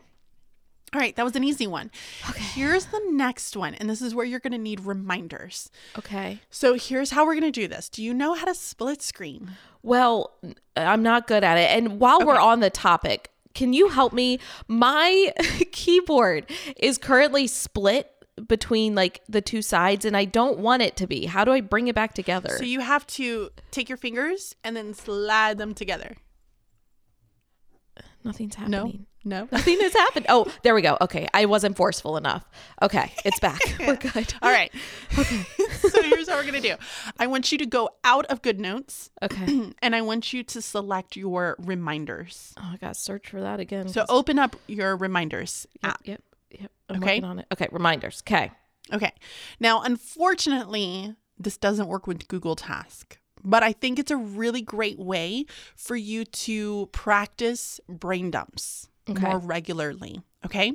[0.93, 1.89] All right, that was an easy one.
[2.29, 2.43] Okay.
[2.43, 5.71] Here's the next one, and this is where you're going to need reminders.
[5.97, 6.39] Okay.
[6.51, 7.89] So here's how we're going to do this.
[7.89, 9.51] Do you know how to split screen?
[9.81, 10.31] Well,
[10.77, 11.69] I'm not good at it.
[11.75, 14.39] And while we're on the topic, can you help me?
[14.67, 15.33] My
[15.71, 18.09] keyboard is currently split
[18.47, 21.25] between like the two sides and I don't want it to be.
[21.25, 22.55] How do I bring it back together?
[22.57, 26.17] So you have to take your fingers and then slide them together.
[28.23, 28.79] Nothing's happening.
[28.99, 29.05] no.
[29.25, 30.25] No, nothing has happened.
[30.27, 30.97] Oh, there we go.
[30.99, 31.27] Okay.
[31.33, 32.43] I wasn't forceful enough.
[32.81, 33.13] Okay.
[33.23, 33.59] It's back.
[33.79, 34.33] We're good.
[34.41, 34.71] All right.
[35.17, 35.45] Okay.
[35.79, 36.75] so here's how we're going to do
[37.17, 39.71] I want you to go out of Good Notes Okay.
[39.81, 42.53] and I want you to select your reminders.
[42.57, 43.87] Oh, I got to search for that again.
[43.87, 46.01] So open up your reminders yep, app.
[46.03, 46.71] yep, yep.
[46.89, 47.21] I'm Okay.
[47.21, 47.45] on it.
[47.53, 47.69] Okay.
[47.71, 48.21] Reminders.
[48.27, 48.51] Okay.
[48.91, 49.13] Okay.
[49.59, 54.99] Now, unfortunately, this doesn't work with Google Task, but I think it's a really great
[54.99, 55.45] way
[55.77, 59.21] for you to practice brain dumps Okay.
[59.21, 60.21] more regularly.
[60.45, 60.73] Okay.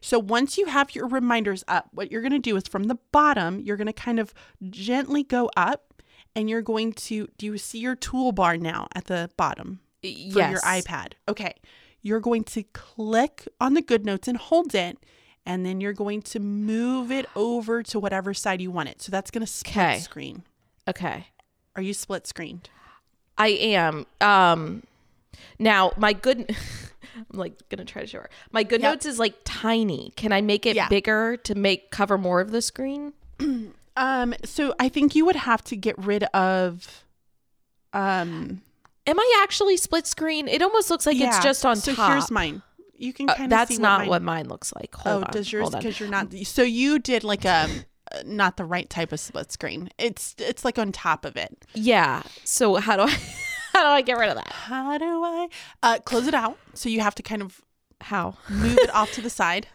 [0.00, 2.96] So once you have your reminders up, what you're going to do is from the
[3.12, 4.32] bottom, you're going to kind of
[4.70, 6.02] gently go up
[6.34, 9.80] and you're going to, do you see your toolbar now at the bottom?
[10.00, 10.52] for yes.
[10.52, 11.14] your iPad.
[11.28, 11.54] Okay.
[12.02, 14.96] You're going to click on the good notes and hold it.
[15.44, 19.02] And then you're going to move it over to whatever side you want it.
[19.02, 19.98] So that's going to split Okay.
[19.98, 20.42] screen.
[20.86, 21.26] Okay.
[21.74, 22.70] Are you split screened?
[23.36, 24.06] I am.
[24.20, 24.82] Um
[25.58, 26.54] now my good
[27.30, 28.30] I'm like gonna try to show her.
[28.52, 28.92] My good Yep.
[28.92, 30.12] notes is like tiny.
[30.16, 30.88] Can I make it Yeah.
[30.88, 33.12] bigger to make cover more of the screen?
[34.00, 37.02] Um, so I think you would have to get rid of
[37.92, 38.62] um
[39.08, 40.46] Am I actually split screen?
[40.48, 42.12] It almost looks like it's just on so top.
[42.12, 42.62] here's mine.
[42.94, 44.94] You can Uh, kind of that's see not what, what mine, mine looks like.
[45.06, 45.30] Oh, Hold on.
[45.32, 47.68] does yours because you're not so you did like a
[48.12, 49.88] uh, not the right type of split screen.
[49.98, 51.64] It's it's like on top of it.
[51.74, 52.22] Yeah.
[52.44, 53.16] So how do I
[53.72, 54.48] how do I get rid of that?
[54.52, 55.48] How do I
[55.82, 56.58] uh close it out?
[56.74, 57.60] So you have to kind of
[58.00, 58.36] How?
[58.48, 59.68] move it off to the side.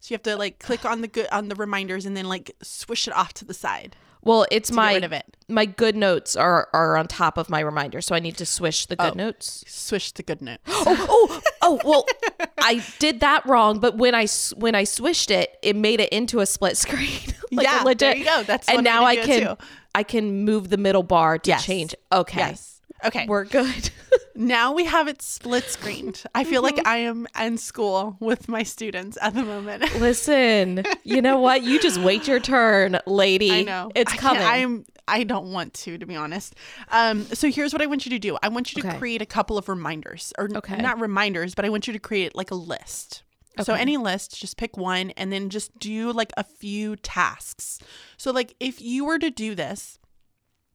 [0.00, 2.50] So you have to like click on the good on the reminders and then like
[2.62, 5.36] swish it off to the side Well, it's my get rid of it.
[5.48, 8.86] my good notes are are on top of my reminder, so I need to swish
[8.86, 9.16] the good Oh.
[9.16, 9.62] notes.
[9.68, 10.58] Swish the good note.
[10.66, 12.06] oh, oh, oh, well,
[12.58, 16.40] I did that wrong, but when I when I swished it, it made it into
[16.40, 17.20] a split screen.
[17.52, 17.98] like Yeah, legit.
[18.00, 18.42] there you go.
[18.42, 19.64] That's and now I can too.
[19.94, 21.64] I can move the middle bar to Yes.
[21.64, 21.94] change.
[22.10, 22.38] Okay.
[22.38, 22.71] Yes.
[23.04, 23.26] Okay.
[23.26, 23.90] We're good.
[24.34, 26.22] now we have it split screened.
[26.34, 26.76] I feel Mm-hmm.
[26.76, 29.94] like I am in school with my students at the moment.
[30.00, 31.62] Listen, you know what?
[31.62, 33.50] You just wait your turn, lady.
[33.50, 33.90] I know.
[33.94, 34.42] It's I coming.
[34.42, 36.54] I'm I don't want to, to be honest.
[36.90, 38.38] Um, so here's what I want you to do.
[38.42, 38.98] I want you to Okay.
[38.98, 40.80] create a couple of reminders, or Okay.
[40.80, 43.22] not reminders, but I want you to create like a list.
[43.60, 47.78] So any list, just pick one, and then just do like a few tasks.
[48.16, 49.98] So like if you were to do this,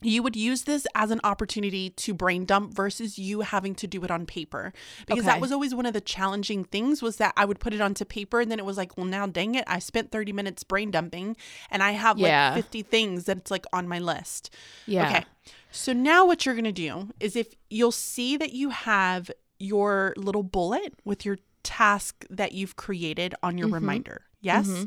[0.02, 4.04] you would use this as an opportunity to brain dump versus you having to do
[4.04, 4.74] it on paper.
[5.08, 7.82] Because that was always one of the challenging things was that i would put it
[7.82, 10.64] onto paper and then it was like well now dang it i spent 30 minutes
[10.64, 11.36] brain dumping
[11.72, 14.54] and i have like 50 things that's like on my list.
[14.86, 15.10] Yeah.
[15.10, 15.26] okay.
[15.72, 19.30] So now what you're going to do is if you'll see that you have
[19.60, 23.76] your little bullet with your task that you've created on your mm-hmm.
[23.76, 24.22] reminder.
[24.42, 24.68] Yes.
[24.68, 24.86] Mm-hmm.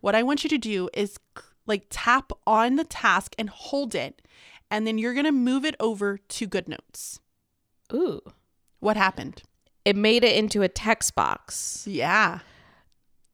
[0.00, 1.18] What I want you to do is
[1.70, 4.20] like tap on the task and hold it,
[4.70, 7.18] and then you're going to move it over to GoodNotes.
[7.94, 8.20] Ooh.
[8.80, 9.42] What happened?
[9.84, 12.40] It made it into a text box, Yeah.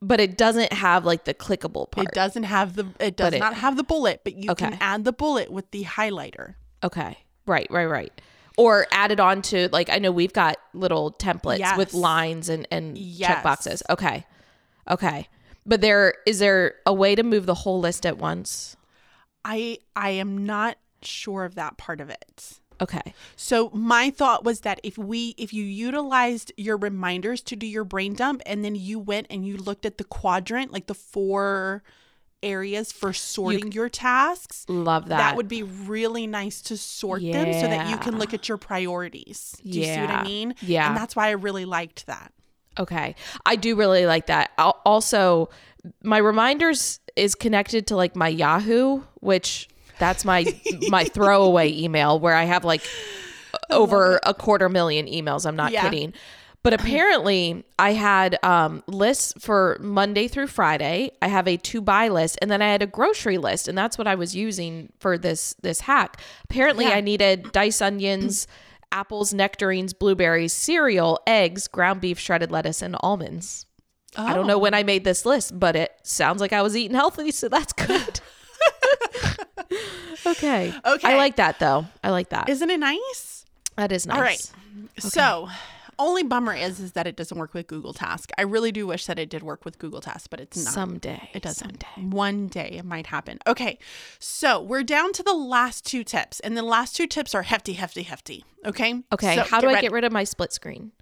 [0.00, 2.06] but it doesn't have like the clickable part.
[2.08, 5.04] It doesn't have the it does it- not have the bullet, but you can add
[5.04, 6.54] the bullet with the highlighter.
[6.84, 7.18] Okay.
[7.46, 8.12] Right, right, right.
[8.56, 12.66] Or add it on to like I know we've got little templates with lines and
[12.70, 13.28] and Yes.
[13.28, 13.82] check boxes.
[13.90, 14.24] Okay.
[14.88, 15.28] Okay.
[15.66, 18.76] But there is there a way to move the whole list at once?
[19.44, 22.60] I I am not sure of that part of it.
[22.80, 23.14] Okay.
[23.36, 27.84] So my thought was that if we if you utilized your reminders to do your
[27.84, 31.82] brain dump and then you went and you looked at the quadrant, like the four
[32.42, 35.16] areas for sorting your tasks, Love that.
[35.16, 38.58] that would be really nice to sort them so that you can look at your
[38.58, 39.56] priorities.
[39.64, 40.54] Do you see what I mean?
[40.60, 40.88] Yeah.
[40.88, 42.32] And that's why I really liked that.
[42.78, 43.14] Okay.
[43.44, 44.50] I do really like that.
[44.58, 45.48] Al- Also,
[46.02, 50.44] my reminders is connected to like my Yahoo, which that's my
[50.88, 52.82] my throwaway email where I have like
[53.70, 55.46] over a quarter million emails.
[55.46, 55.82] I'm not Yeah.
[55.82, 56.12] kidding.
[56.62, 61.12] But apparently, I had um, lists for Monday through Friday.
[61.22, 63.96] I have a to buy list, and then I had a grocery list, and that's
[63.96, 66.20] what I was using for this this hack.
[66.42, 66.96] Apparently, Yeah.
[66.96, 68.48] I needed diced onions,
[68.92, 73.66] apples, nectarines, blueberries, cereal, eggs, ground beef, shredded lettuce, and almonds.
[74.16, 74.58] I don't know oh.
[74.58, 77.72] when I made this list, but it sounds like I was eating healthy, so that's
[77.72, 78.20] good.
[80.26, 80.72] okay.
[80.84, 81.08] Okay.
[81.08, 81.86] I like that though.
[82.02, 82.48] I like that.
[82.48, 83.44] Isn't it nice?
[83.76, 84.16] that is nice.
[84.16, 84.52] All right.
[84.98, 85.48] So,
[85.98, 88.30] only bummer is is that it doesn't work with Google Task.
[88.38, 90.74] I really do wish that it did work with Google Task, but it's not.
[90.74, 91.30] Someday.
[91.34, 91.82] It doesn't.
[91.82, 92.14] Someday.
[92.16, 93.38] One day it might happen.
[93.46, 93.78] Okay.
[94.18, 96.40] So we're down to the last two tips.
[96.40, 98.44] And the last two tips are hefty, hefty, hefty.
[98.64, 99.02] Okay.
[99.12, 99.36] Okay.
[99.36, 99.86] So How do I ready.
[99.86, 100.92] get rid of my split screen?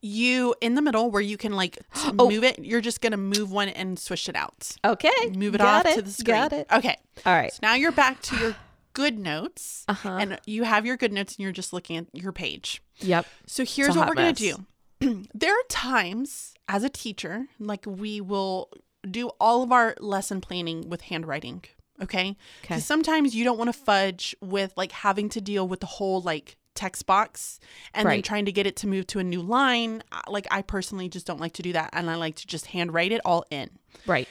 [0.00, 2.28] you in the middle where you can like t- Oh.
[2.28, 2.58] move it?
[2.60, 4.70] You're just gonna move one and switch it out.
[4.84, 5.10] Okay.
[5.34, 5.94] Move it Got off it.
[5.96, 6.36] to the screen.
[6.36, 6.66] Got it.
[6.72, 6.96] Okay.
[7.24, 7.52] All right.
[7.52, 8.56] So now you're back to your
[8.96, 9.84] good notes.
[9.88, 10.16] Uh-huh.
[10.18, 12.82] And you have your good notes and you're just looking at your page.
[13.00, 13.26] Yep.
[13.46, 14.66] So here's what we're going to
[15.00, 15.26] do.
[15.34, 18.70] there are times as a teacher, like we will
[19.08, 21.62] do all of our lesson planning with handwriting.
[22.02, 22.38] Okay.
[22.62, 26.22] Because Sometimes you don't want to fudge with like having to deal with the whole
[26.22, 27.60] like text box
[27.92, 30.02] and then trying to get it to move to a new line.
[30.26, 31.90] Like I personally just don't like to do that.
[31.92, 33.68] And I like to just handwrite it all in.
[34.06, 34.28] Right.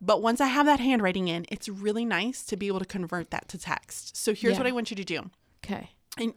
[0.00, 3.30] But once I have that handwriting in, it's really nice to be able to convert
[3.30, 4.16] that to text.
[4.16, 4.58] So here's Yeah.
[4.58, 5.30] what I want you to do
[5.64, 5.90] Okay.
[6.18, 6.34] and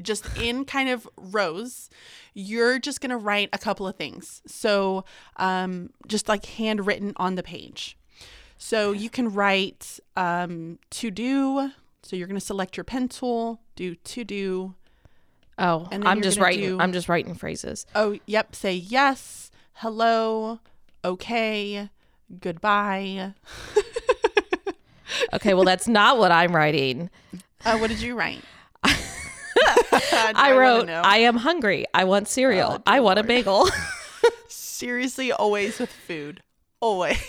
[0.00, 1.90] just in kind of rows,
[2.32, 4.40] you're just going to write a couple of things.
[4.46, 5.04] So,
[5.36, 7.98] um, just like handwritten on the page.
[8.56, 11.70] So, you can write um, to do.
[12.02, 14.74] So, you're going to select your pen tool, do to do.
[15.58, 16.64] Oh, And I'm just writing.
[16.64, 17.84] do- I'm just writing phrases.
[17.94, 18.54] Oh, yep.
[18.54, 20.60] Say yes, hello,
[21.04, 21.90] okay,
[22.38, 23.34] goodbye.
[25.32, 25.54] Okay.
[25.54, 27.10] Well, that's not what I'm writing.
[27.64, 28.42] Uh, what did you write?
[28.84, 31.84] I wrote, I am hungry.
[31.92, 32.76] I want cereal.
[32.78, 33.68] Oh, I want a bagel.
[34.48, 36.42] Seriously, always with food.
[36.80, 37.22] Always.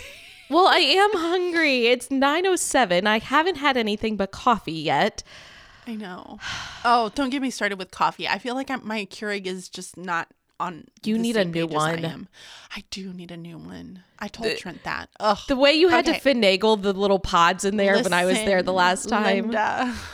[0.48, 1.86] well, I am hungry.
[1.86, 3.06] It's 9:07.
[3.06, 5.22] I haven't had anything but coffee yet.
[5.86, 6.38] I know.
[6.84, 8.26] Oh, don't get me started with coffee.
[8.26, 10.26] I feel like I'm, my Keurig is just not
[10.62, 10.84] on.
[11.04, 12.28] You the need a new page as I one.
[12.74, 14.02] I do need a new one.
[14.18, 15.08] I told Trent that.
[15.20, 15.38] Ugh.
[15.48, 16.18] The way you had Okay.
[16.18, 19.42] to finagle the little pods in there when I was there the last time.
[19.50, 19.94] Linda.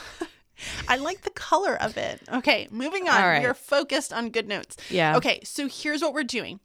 [0.87, 2.21] I like the color of it.
[2.31, 3.21] Okay, moving on.
[3.21, 3.41] Right.
[3.41, 4.77] We're focused on good notes.
[4.89, 5.17] Yeah.
[5.17, 6.59] Okay, so here's what we're doing.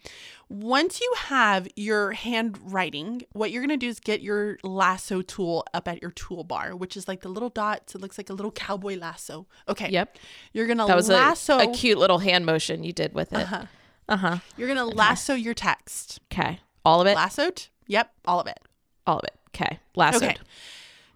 [0.49, 5.65] Once you have your handwriting, what you're going to do is get your lasso tool
[5.73, 7.95] up at your toolbar, which is like the little dots.
[7.95, 9.47] It looks like a little cowboy lasso.
[9.69, 9.89] Okay.
[9.89, 10.19] Yep.
[10.53, 13.41] You're going to That was a, a cute little hand motion you did with it.
[13.41, 13.65] Uh-huh.
[14.07, 14.39] Uh huh.
[14.59, 16.21] You're going to lasso your text.
[16.31, 16.61] Okay.
[16.85, 17.17] All of it.
[17.17, 17.69] Lassoed?
[17.87, 18.61] Yep, all of it.
[19.07, 19.35] All of it.
[19.49, 19.79] Okay.
[19.97, 20.23] Lassoed.
[20.23, 20.37] Okay.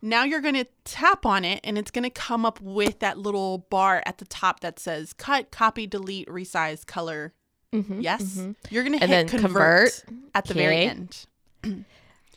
[0.01, 3.19] Now you're going to tap on it and it's going to come up with that
[3.19, 7.33] little bar at the top that says cut, copy, delete, resize, color.
[7.73, 8.41] yes.
[8.71, 10.31] You're going to hit then convert, convert.
[10.35, 11.27] at the very end.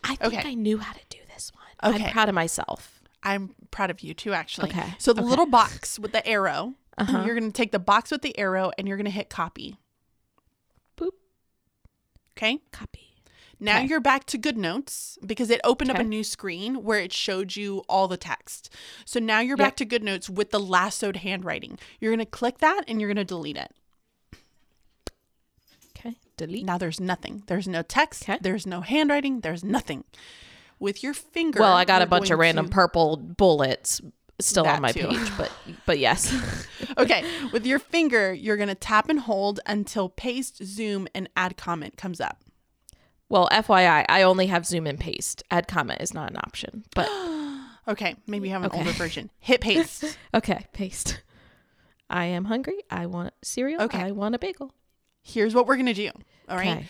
[0.03, 0.49] I think Okay.
[0.49, 1.93] I knew how to do this one.
[1.95, 2.05] Okay.
[2.05, 3.01] I'm proud of myself.
[3.23, 4.69] I'm proud of you too, actually.
[4.71, 5.29] Okay, So the okay.
[5.29, 7.23] little box with the arrow, Uh-huh.
[7.25, 9.77] you're going to take the box with the arrow and you're going to hit copy.
[10.97, 11.11] Boop.
[12.35, 12.59] Okay.
[12.71, 13.10] Copy.
[13.63, 13.87] Now Okay.
[13.87, 17.55] you're back to Good Notes because it opened up a new screen where it showed
[17.55, 18.73] you all the text.
[19.05, 21.77] So now you're back to Good Notes with the lassoed handwriting.
[21.99, 23.71] You're going to click that and you're going to delete it.
[25.95, 26.15] Okay.
[26.37, 26.65] Delete.
[26.65, 27.43] Now there's nothing.
[27.47, 28.23] There's no text.
[28.23, 28.39] Okay.
[28.41, 29.41] There's no handwriting.
[29.41, 30.03] There's nothing.
[30.79, 31.59] With your finger.
[31.59, 34.01] Well, I got a bunch of random to- purple bullets
[34.39, 35.07] still That on my too.
[35.07, 35.51] page, but
[35.85, 36.33] but yes.
[36.97, 41.55] Okay, with your finger, you're going to tap and hold until paste, zoom, and add
[41.57, 42.43] comment comes up.
[43.31, 45.41] Well, FYI, I only have zoom and paste.
[45.49, 46.83] Add comment is not an option.
[46.93, 47.09] But
[47.87, 48.79] Okay, maybe you have an Okay.
[48.79, 49.31] older version.
[49.39, 50.17] Hit paste.
[50.33, 51.21] okay, paste.
[52.09, 52.79] I am hungry.
[52.89, 53.81] I want cereal.
[53.83, 53.99] Okay.
[53.99, 54.73] I want a bagel.
[55.23, 56.11] Here's what we're going to do.
[56.47, 56.77] All right.
[56.77, 56.85] Okay.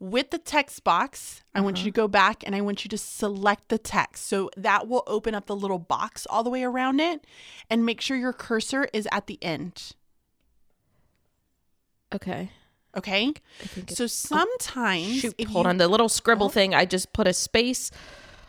[0.00, 1.86] With the text box, I want you uh-huh.
[1.86, 4.26] to go back and I want you to select the text.
[4.26, 7.24] So that will open up the little box all the way around it
[7.70, 9.92] and make sure your cursor is at the end.
[12.12, 12.50] Okay.
[12.96, 13.32] Okay.
[13.62, 15.76] I think it's So sometimes, Shoot, hold you- on.
[15.78, 17.90] The little scribble thing, I just put a space.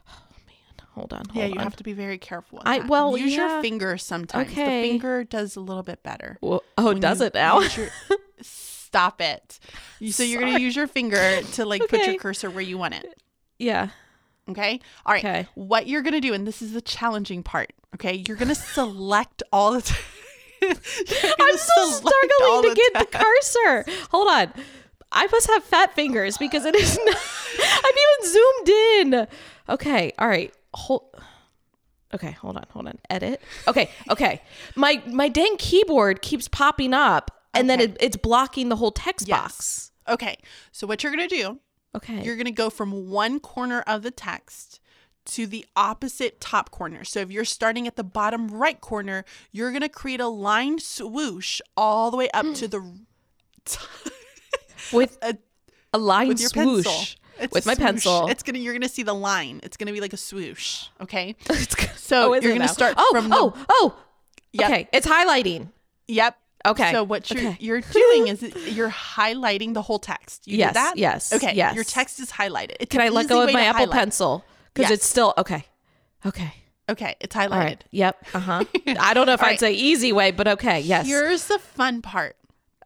[0.09, 1.23] Oh man, hold on.
[1.25, 1.63] Hold Yeah, you on.
[1.63, 2.59] have to be very careful.
[2.59, 2.87] with I- that.
[2.89, 3.53] well, use yeah.
[3.53, 4.51] your finger sometimes.
[4.51, 4.81] Okay.
[4.81, 6.37] The finger does a little bit better.
[6.41, 7.61] Well, oh, when does it now?
[7.61, 7.89] your-
[8.41, 9.59] Stop it.
[10.11, 13.05] So you're gonna use your finger to like put your cursor where you want it.
[13.57, 13.89] yeah.
[14.49, 14.81] Okay.
[15.05, 15.23] All right.
[15.23, 15.47] Okay.
[15.55, 17.71] What you're gonna do, and this is the challenging part.
[17.95, 18.23] Okay.
[18.27, 19.81] You're gonna select all the.
[19.83, 19.95] T-
[20.69, 23.85] I'm still struggling to get the cursor.
[24.11, 24.53] Hold on.
[25.11, 27.15] I must have fat fingers because it is not.
[27.83, 29.27] I'm even zoomed in.
[29.69, 30.11] Okay.
[30.17, 30.53] All right.
[30.73, 31.03] Hold.
[32.13, 32.31] Okay.
[32.31, 32.65] Hold on.
[32.71, 32.97] Hold on.
[33.09, 33.41] Edit.
[33.67, 33.89] Okay.
[34.09, 34.41] Okay.
[34.75, 39.27] My my dang keyboard keeps popping up, and then it, it's blocking the whole text
[39.27, 39.39] Yes.
[39.41, 39.91] box.
[40.07, 40.37] Okay.
[40.71, 41.59] So what you're gonna do?
[41.95, 42.23] Okay.
[42.23, 44.79] You're gonna go from one corner of the text
[45.25, 47.03] to the opposite top corner.
[47.03, 51.61] So if you're starting at the bottom right corner, you're gonna create a line swoosh
[51.77, 52.71] all the way up to mm.
[52.71, 54.11] the
[54.93, 55.37] with a
[55.93, 56.85] a line with your swoosh.
[56.85, 57.19] pencil.
[57.39, 57.85] It's with my swoosh.
[57.85, 58.27] pencil.
[58.27, 59.59] It's gonna you're gonna see the line.
[59.63, 60.87] It's gonna be like a swoosh.
[61.01, 61.35] Okay.
[61.95, 62.71] So oh, is you're gonna now?
[62.71, 63.97] start Oh, from the oh, oh.
[64.51, 64.69] Yep.
[64.69, 65.69] Okay, it's highlighting.
[66.09, 66.37] Yep.
[66.65, 66.91] Okay.
[66.91, 67.57] So what you're Okay.
[67.59, 68.41] you're doing is
[68.75, 70.45] you're highlighting the whole text.
[70.47, 71.53] You Yes, yes, Okay.
[71.55, 71.73] yes.
[71.75, 72.75] Your text is highlighted.
[72.81, 73.97] It's Can I let go of my Apple highlight.
[73.97, 74.45] Pencil?
[74.73, 74.99] Because Yes.
[74.99, 75.65] it's still okay.
[76.25, 76.53] Okay.
[76.89, 77.49] Okay, it's highlighted.
[77.51, 77.83] right.
[77.91, 78.25] Yep.
[78.33, 78.63] Uh huh.
[78.99, 79.59] I don't know if All I'd right.
[79.59, 80.79] say easy way, but okay.
[80.81, 81.05] Yes.
[81.07, 82.35] Here's the fun part.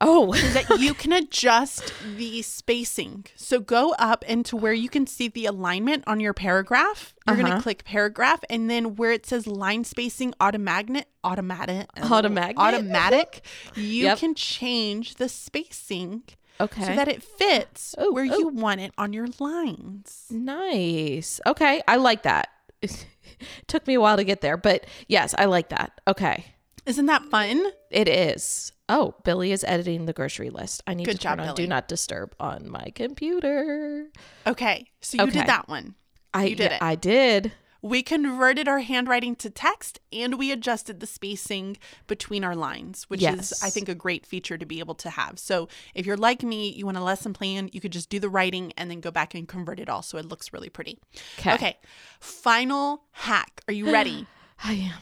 [0.01, 0.31] oh.
[0.53, 3.25] that you can adjust the spacing.
[3.35, 7.15] So go up into where you can see the alignment on your paragraph.
[7.25, 7.57] You're going Uh-huh.
[7.57, 12.59] to click paragraph and then where it says line spacing automatic automatic Automatic?
[12.59, 13.41] automatic,
[13.75, 14.17] you Yep.
[14.19, 16.21] can change the spacing
[16.59, 16.83] okay.
[16.83, 18.37] so that it fits Oh, where oh.
[18.37, 20.25] you want it on your lines.
[20.29, 21.39] nice.
[21.45, 21.81] Okay.
[21.87, 22.49] I like that.
[23.67, 25.99] Took me a while to get there, but yes, I like that.
[26.07, 26.45] Okay.
[26.85, 27.65] Isn't that fun?
[27.91, 28.71] It is.
[28.89, 30.81] Oh, Billy is editing the grocery list.
[30.87, 31.63] I need Good to turn on Billy.
[31.63, 34.07] do not disturb on my computer.
[34.45, 34.85] Okay.
[35.01, 35.39] So you Okay.
[35.39, 35.95] did that one.
[36.33, 36.81] I You did yeah, it.
[36.81, 37.51] I did.
[37.87, 43.23] We converted our handwriting to text and we adjusted the spacing between our lines, which
[43.23, 45.39] is, I think, a great feature to be able to have.
[45.39, 48.29] So if you're like me, you want a lesson plan, you could just do the
[48.29, 50.99] writing and then go back and convert it all so it looks really pretty.
[51.39, 51.53] Okay.
[51.53, 51.77] Okay.
[52.19, 53.61] Final hack.
[53.67, 54.27] Are you ready?
[54.63, 54.99] I am.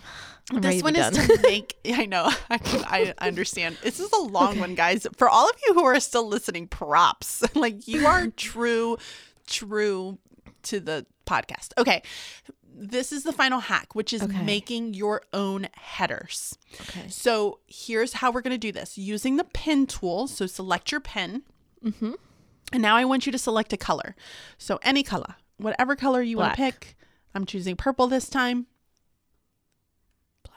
[0.51, 1.75] I'm this one is to make.
[1.91, 2.29] I know.
[2.49, 3.77] I, I understand.
[3.81, 5.07] This is a long one, guys.
[5.17, 7.43] For all of you who are still listening, props.
[7.55, 8.97] like you are true,
[9.47, 10.19] true
[10.63, 11.69] to the podcast.
[11.77, 12.03] Okay.
[12.77, 14.43] This is the final hack, which is Okay.
[14.43, 16.57] making your own headers.
[16.81, 17.07] Okay.
[17.07, 20.27] So here's how we're going to do this using the pen tool.
[20.27, 21.43] So select your pen.
[21.83, 22.11] Mm-hmm.
[22.73, 24.15] And now I want you to select a color.
[24.57, 26.97] So any color, whatever color you want to pick.
[27.33, 28.65] I'm choosing purple this time.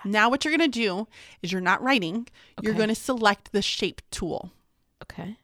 [0.05, 1.07] Now what you're going to do
[1.43, 2.27] is you're not writing.
[2.59, 2.63] Okay.
[2.67, 4.53] You're going to select the shape tool.
[5.03, 5.37] Okay.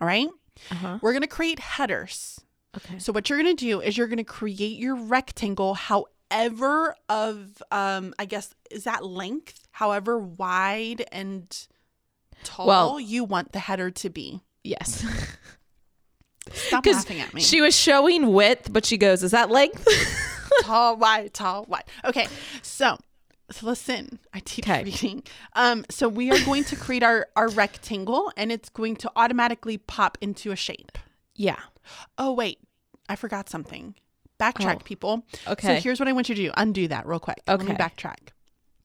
[0.00, 0.28] All right?
[0.70, 0.98] Uh huh.
[1.02, 2.40] We're going to create headers.
[2.76, 2.98] Okay.
[2.98, 6.08] So what you're going to do is you're going to create your rectangle however
[7.08, 11.66] of um I guess is that length, however wide and
[12.42, 14.40] tall Well- you want the header to be.
[14.62, 15.04] Yes.
[16.52, 17.40] Stop laughing at me.
[17.40, 19.86] she was showing width, but she goes, "Is that length?"
[20.62, 21.84] tall, wide, tall, wide.
[22.04, 22.26] Okay,
[22.60, 22.98] so,
[23.50, 24.84] so listen, I teach Okay.
[24.84, 25.22] reading.
[25.54, 29.78] Um, so we are going to create our our rectangle, and it's going to automatically
[29.78, 30.98] pop into a shape.
[31.34, 31.60] yeah.
[32.18, 32.58] Oh wait,
[33.08, 33.94] I forgot something.
[34.52, 35.24] Backtrack, Oh, people.
[35.46, 35.76] okay.
[35.76, 36.52] So here's what I want you to do.
[36.56, 37.40] Undo that real quick.
[37.46, 37.74] Let me Okay.
[37.82, 38.28] backtrack.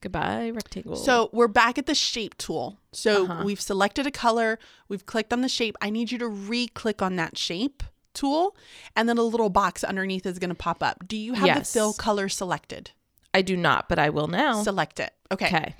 [0.00, 0.96] Goodbye, rectangle.
[0.96, 2.78] So we're back at the shape tool.
[2.92, 3.42] So Uh-huh.
[3.44, 5.76] we've selected a color, we've clicked on the shape.
[5.82, 7.82] I need you to re-click on that shape
[8.14, 8.56] tool,
[8.96, 11.06] and then a little box underneath is going to pop up.
[11.06, 11.72] Do you have Yes.
[11.72, 12.92] the fill color selected?
[13.34, 14.62] I do not, but I will now.
[14.62, 15.12] Select it.
[15.30, 15.46] Okay.
[15.46, 15.74] Okay.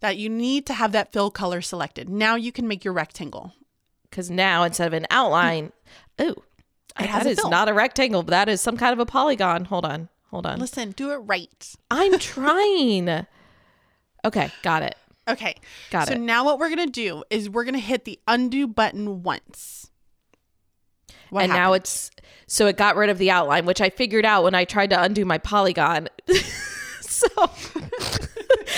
[0.00, 2.08] That you need to have that fill color selected.
[2.08, 3.52] Now you can make your rectangle.
[4.08, 5.72] Because now instead of an outline,
[6.18, 6.34] oh,
[6.98, 7.50] It has that is fill.
[7.50, 9.66] not a rectangle, but that is some kind of a polygon.
[9.66, 10.08] Hold on.
[10.30, 10.58] Hold on.
[10.58, 11.74] Listen, do it right.
[11.90, 13.26] I'm trying.
[14.24, 14.96] Okay, got it.
[15.28, 15.54] Okay.
[15.90, 16.16] Got so it.
[16.16, 19.22] So now what we're going to do is we're going to hit the undo button
[19.22, 19.90] once.
[21.30, 22.10] What and now it's
[22.48, 25.00] so it got rid of the outline, which I figured out when I tried to
[25.00, 26.08] undo my polygon.
[27.00, 27.28] so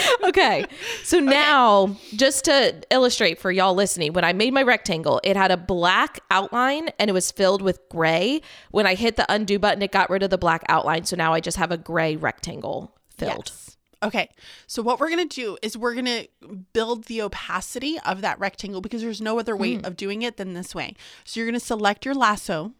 [0.24, 0.64] okay.
[1.04, 5.50] So now, just to illustrate for y'all listening, when I made my rectangle, it had
[5.50, 8.40] a black outline and it was filled with gray.
[8.70, 11.04] When I hit the undo button, it got rid of the black outline.
[11.04, 13.50] So now I just have a gray rectangle filled.
[13.50, 13.76] Yes.
[14.02, 14.30] Okay.
[14.66, 16.26] So what we're going to do is we're going to
[16.72, 19.84] build the opacity of that rectangle because there's no other way Hmm.
[19.84, 20.94] of doing it than this way.
[21.24, 22.72] So you're going to select your lasso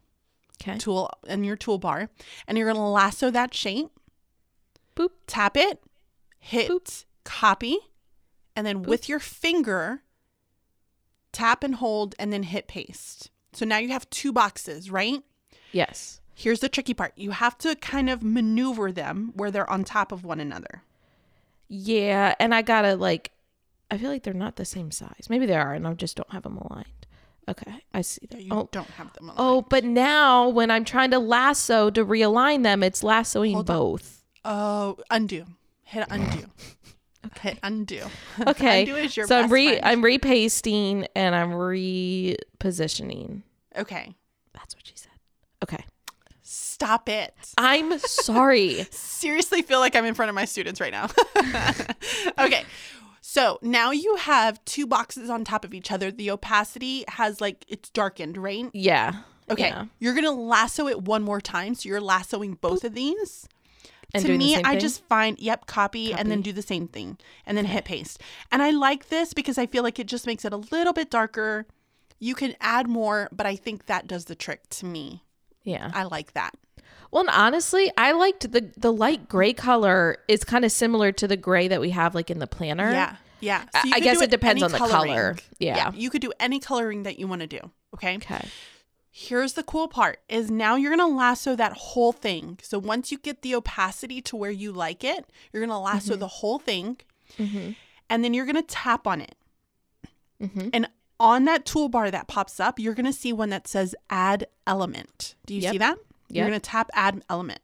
[0.61, 0.79] Okay.
[0.79, 2.09] tool in your toolbar
[2.47, 3.89] and you're going to lasso that shape,
[4.97, 5.11] Boop.
[5.27, 5.81] tap it,
[6.45, 7.79] hit copy,
[8.57, 10.03] and then with your finger
[11.31, 13.31] tap and hold and then hit paste.
[13.53, 15.23] So now you have two boxes, right?
[15.71, 16.21] Yes.
[16.35, 17.13] Here's the tricky part.
[17.17, 20.83] You have to kind of maneuver them where they're on top of one another.
[21.69, 22.35] Yeah.
[22.41, 23.31] And I gotta like,
[23.91, 25.29] I feel like they're not the same size.
[25.31, 27.07] Maybe they are, and I just don't have them aligned.
[27.49, 27.73] Okay.
[27.95, 28.43] I see that.
[28.43, 29.25] You Oh, don't have them.
[29.31, 29.39] Aligned.
[29.39, 33.77] Oh, but now when I'm trying to lasso to realign them, it's lassoing Hold on.
[33.77, 34.25] both.
[34.45, 35.45] Oh, undo.
[35.93, 36.47] Hit undo.
[37.43, 38.01] Hit undo.
[38.47, 38.81] Okay.
[38.81, 39.85] undo is your so I'm re friend.
[39.85, 43.43] I'm repasting and I'm repositioning.
[43.77, 44.15] okay.
[44.55, 45.13] That's what she said.
[45.63, 45.85] Okay.
[46.41, 47.35] Stop it.
[47.59, 48.87] I'm sorry.
[48.91, 51.09] Seriously feel like I'm in front of my students right now.
[52.39, 52.65] okay.
[53.21, 56.11] So now you have two boxes on top of each other.
[56.11, 58.71] The opacity has like it's darkened, right?
[58.73, 59.21] yeah.
[59.51, 59.69] Okay.
[59.69, 59.87] Yeah.
[59.99, 61.75] You're gonna lasso it one more time.
[61.75, 63.47] So you're lassoing both of these.
[64.15, 67.57] And to me, I just find yep, copy, and then do the same thing, and
[67.57, 68.21] then hit paste.
[68.51, 71.11] And I like this because I feel like it just makes it a little bit
[71.11, 71.67] darker.
[72.19, 75.25] You can add more, but I think that does the trick to me.
[75.65, 75.91] Yeah.
[75.95, 76.53] I like that.
[77.11, 81.29] Well, and honestly, I liked the the light gray color is kind of similar to
[81.29, 82.91] the gray that we have like in the planner.
[82.91, 83.65] Yeah, yeah.
[83.75, 85.37] I- I guess do it depends on the color.
[85.59, 85.93] Yeah.
[85.95, 87.61] you could do any coloring that you want to do.
[87.95, 88.17] Okay.
[88.17, 88.47] Okay.
[89.15, 92.59] Here's the cool part: is now you're gonna lasso that whole thing.
[92.63, 96.21] So once you get the opacity to where you like it, you're gonna lasso mm-hmm.
[96.21, 96.97] the whole thing,
[97.39, 97.73] mm-hmm.
[98.09, 99.35] and then you're gonna tap on it.
[100.43, 100.71] Mm-hmm.
[100.73, 100.89] And
[101.21, 105.55] on that toolbar that pops up, you're gonna see one that says "Add Element." Do
[105.55, 105.73] you Yep.
[105.73, 105.99] see that?
[106.31, 107.61] You're gonna tap "Add Element."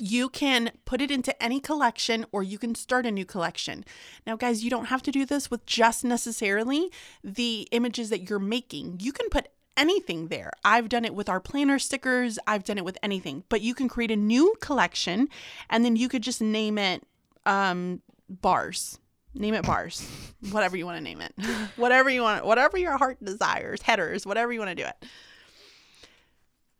[0.00, 3.84] You can put it into any collection or you can start a new collection.
[4.26, 6.90] Now, guys, you don't have to do this with just necessarily
[7.22, 8.98] the images that you're making.
[9.00, 10.52] You can put anything there.
[10.64, 13.88] I've done it with our planner stickers, I've done it with anything, but you can
[13.88, 15.28] create a new collection
[15.70, 17.02] and then you could just name it
[17.46, 18.98] um, bars.
[19.34, 20.06] Name it bars,
[20.50, 21.32] whatever you want to name it,
[21.76, 25.06] whatever you want, whatever your heart desires, headers, whatever you want to do it.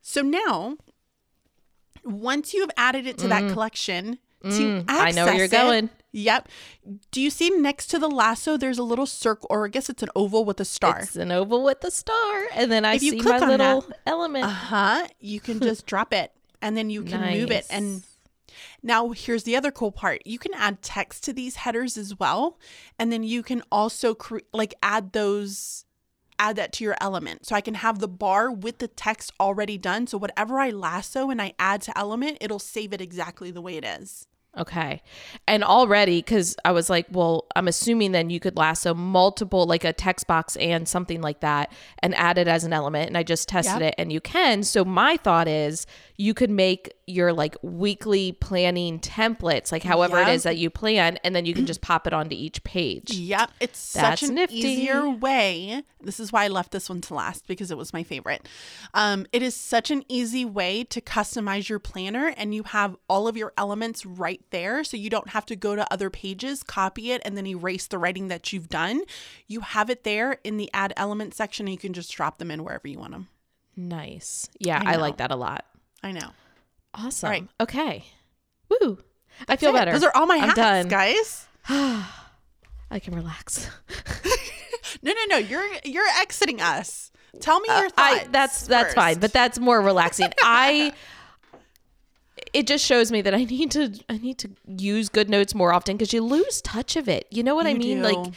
[0.03, 0.77] So now,
[2.05, 5.59] once you have added it to that collection, to Mm, I know where you're access
[5.59, 5.89] it- going.
[6.15, 6.47] Yep.
[7.11, 8.55] Do you see next to the lasso?
[8.55, 10.99] There's a little circle, or I guess it's an oval with a star.
[10.99, 13.49] It's an oval with a star, and then I If you see click my on
[13.49, 14.45] little that- element.
[14.45, 15.07] Uh huh.
[15.19, 17.65] You can just drop it, and then you can move it.
[17.71, 18.03] And
[18.83, 22.59] now here's the other cool part: you can add text to these headers as well,
[22.99, 25.85] and then you can also cre- like add those.
[26.39, 27.45] Add that to your element.
[27.45, 30.07] So I can have the bar with the text already done.
[30.07, 33.77] So whatever I lasso and I add to element, it'll save it exactly the way
[33.77, 34.27] it is.
[34.55, 35.01] Okay.
[35.47, 39.83] And already, because I was like, well, I'm assuming then you could lasso multiple, like
[39.83, 43.07] a text box and something like that, and add it as an element.
[43.07, 43.89] And I just tested Yep.
[43.89, 44.61] it and you can.
[44.61, 50.27] So my thought is you could make your like weekly planning templates, like however it
[50.27, 50.35] Yep.
[50.35, 53.11] is that you plan, and then you can just pop it onto each page.
[53.11, 54.57] Yep, it's That's such an nifty.
[54.57, 55.83] easier way.
[56.01, 58.47] This is why I left this one to last because it was my favorite.
[58.93, 63.27] Um, it is such an easy way to customize your planner, and you have all
[63.27, 67.11] of your elements right there, so you don't have to go to other pages, copy
[67.11, 69.01] it, and then erase the writing that you've done.
[69.47, 72.51] You have it there in the Add Element section, and you can just drop them
[72.51, 73.29] in wherever you want them.
[73.75, 74.49] Nice.
[74.59, 75.65] Yeah, I I, like that a lot.
[76.03, 76.29] I know.
[76.93, 77.29] Awesome.
[77.29, 77.47] right.
[77.59, 78.03] Okay.
[78.69, 78.99] Woo.
[79.47, 79.73] I feel it.
[79.73, 79.93] better.
[79.93, 80.87] Those are all my I'm hacks, done.
[80.89, 81.47] guys.
[81.69, 83.69] I can relax.
[85.01, 85.37] No, no, no.
[85.37, 87.11] You're you're exiting us.
[87.41, 87.93] Tell me your thoughts.
[87.97, 90.31] Uh, I that's that's fine, but that's more relaxing.
[90.43, 90.93] I
[92.53, 95.97] it just shows me that I need to I need to use GoodNotes more often
[95.97, 97.27] because you lose touch of it.
[97.31, 97.97] You know what I mean?
[97.97, 98.03] do.
[98.03, 98.33] Like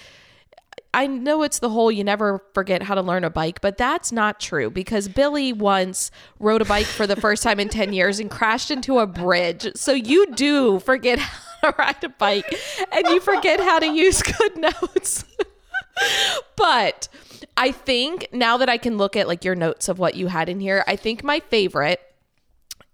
[0.97, 4.13] I know it's the whole you never forget how to learn a bike, but that's
[4.13, 8.19] not true because Billy once rode a bike for the first time in 10 years
[8.19, 9.69] and crashed into a bridge.
[9.77, 12.51] So you do forget how to ride a bike
[12.93, 15.25] and you forget how to use GoodNotes.
[16.57, 17.09] but
[17.59, 20.49] I think now that I can look at like your notes of what you had
[20.49, 22.01] in here, I think my favorite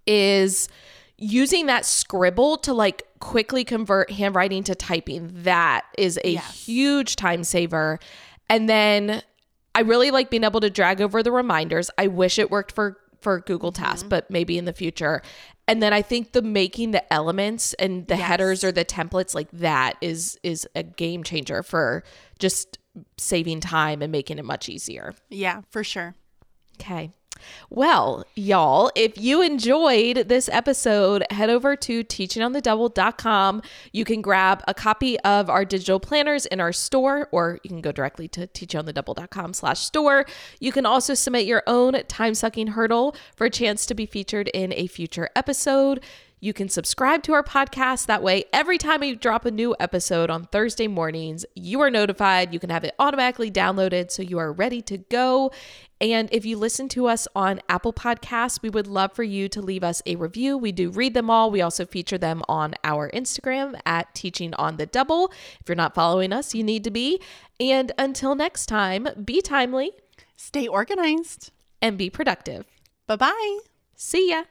[0.05, 0.67] is
[1.17, 5.31] using that scribble to like quickly convert handwriting to typing.
[5.43, 6.65] That is a Yes.
[6.65, 7.97] huge time saver.
[8.49, 9.23] And then
[9.73, 11.89] I really like being able to drag over the reminders.
[11.97, 13.81] I wish it worked for for Google mm-hmm.
[13.81, 15.21] Tasks, but maybe in the future.
[15.69, 18.27] And then I think the making the elements and the Yes.
[18.27, 22.03] headers or the templates like that is is a game changer for
[22.39, 22.77] just
[23.17, 25.15] saving time and making it much easier.
[25.29, 26.15] Yeah, for sure.
[26.81, 27.11] Okay.
[27.69, 33.61] Well, y'all, if you enjoyed this episode, head over to teachingonthedouble.com.
[33.91, 37.81] You can grab a copy of our digital planners in our store, or you can
[37.81, 40.25] go directly to teachingonthedouble.com slash store.
[40.59, 44.73] You can also submit your own time-sucking hurdle for a chance to be featured in
[44.73, 46.03] a future episode.
[46.43, 48.07] You can subscribe to our podcast.
[48.07, 52.53] That way, every time we drop a new episode on Thursday mornings, you are notified.
[52.53, 55.53] You can have it automatically downloaded so you are ready to go.
[56.03, 59.61] And if you listen to us on Apple Podcasts, we would love for you to
[59.61, 60.57] leave us a review.
[60.57, 61.49] We do read them all.
[61.49, 65.31] We also feature them on our Instagram at Teaching on the Double.
[65.61, 67.21] If you're not following us, you need to be.
[67.57, 69.93] And until next time, be timely
[70.35, 71.51] Stay organized.
[71.81, 72.65] and be productive.
[73.07, 73.59] Bye bye.
[73.95, 74.43] See ya.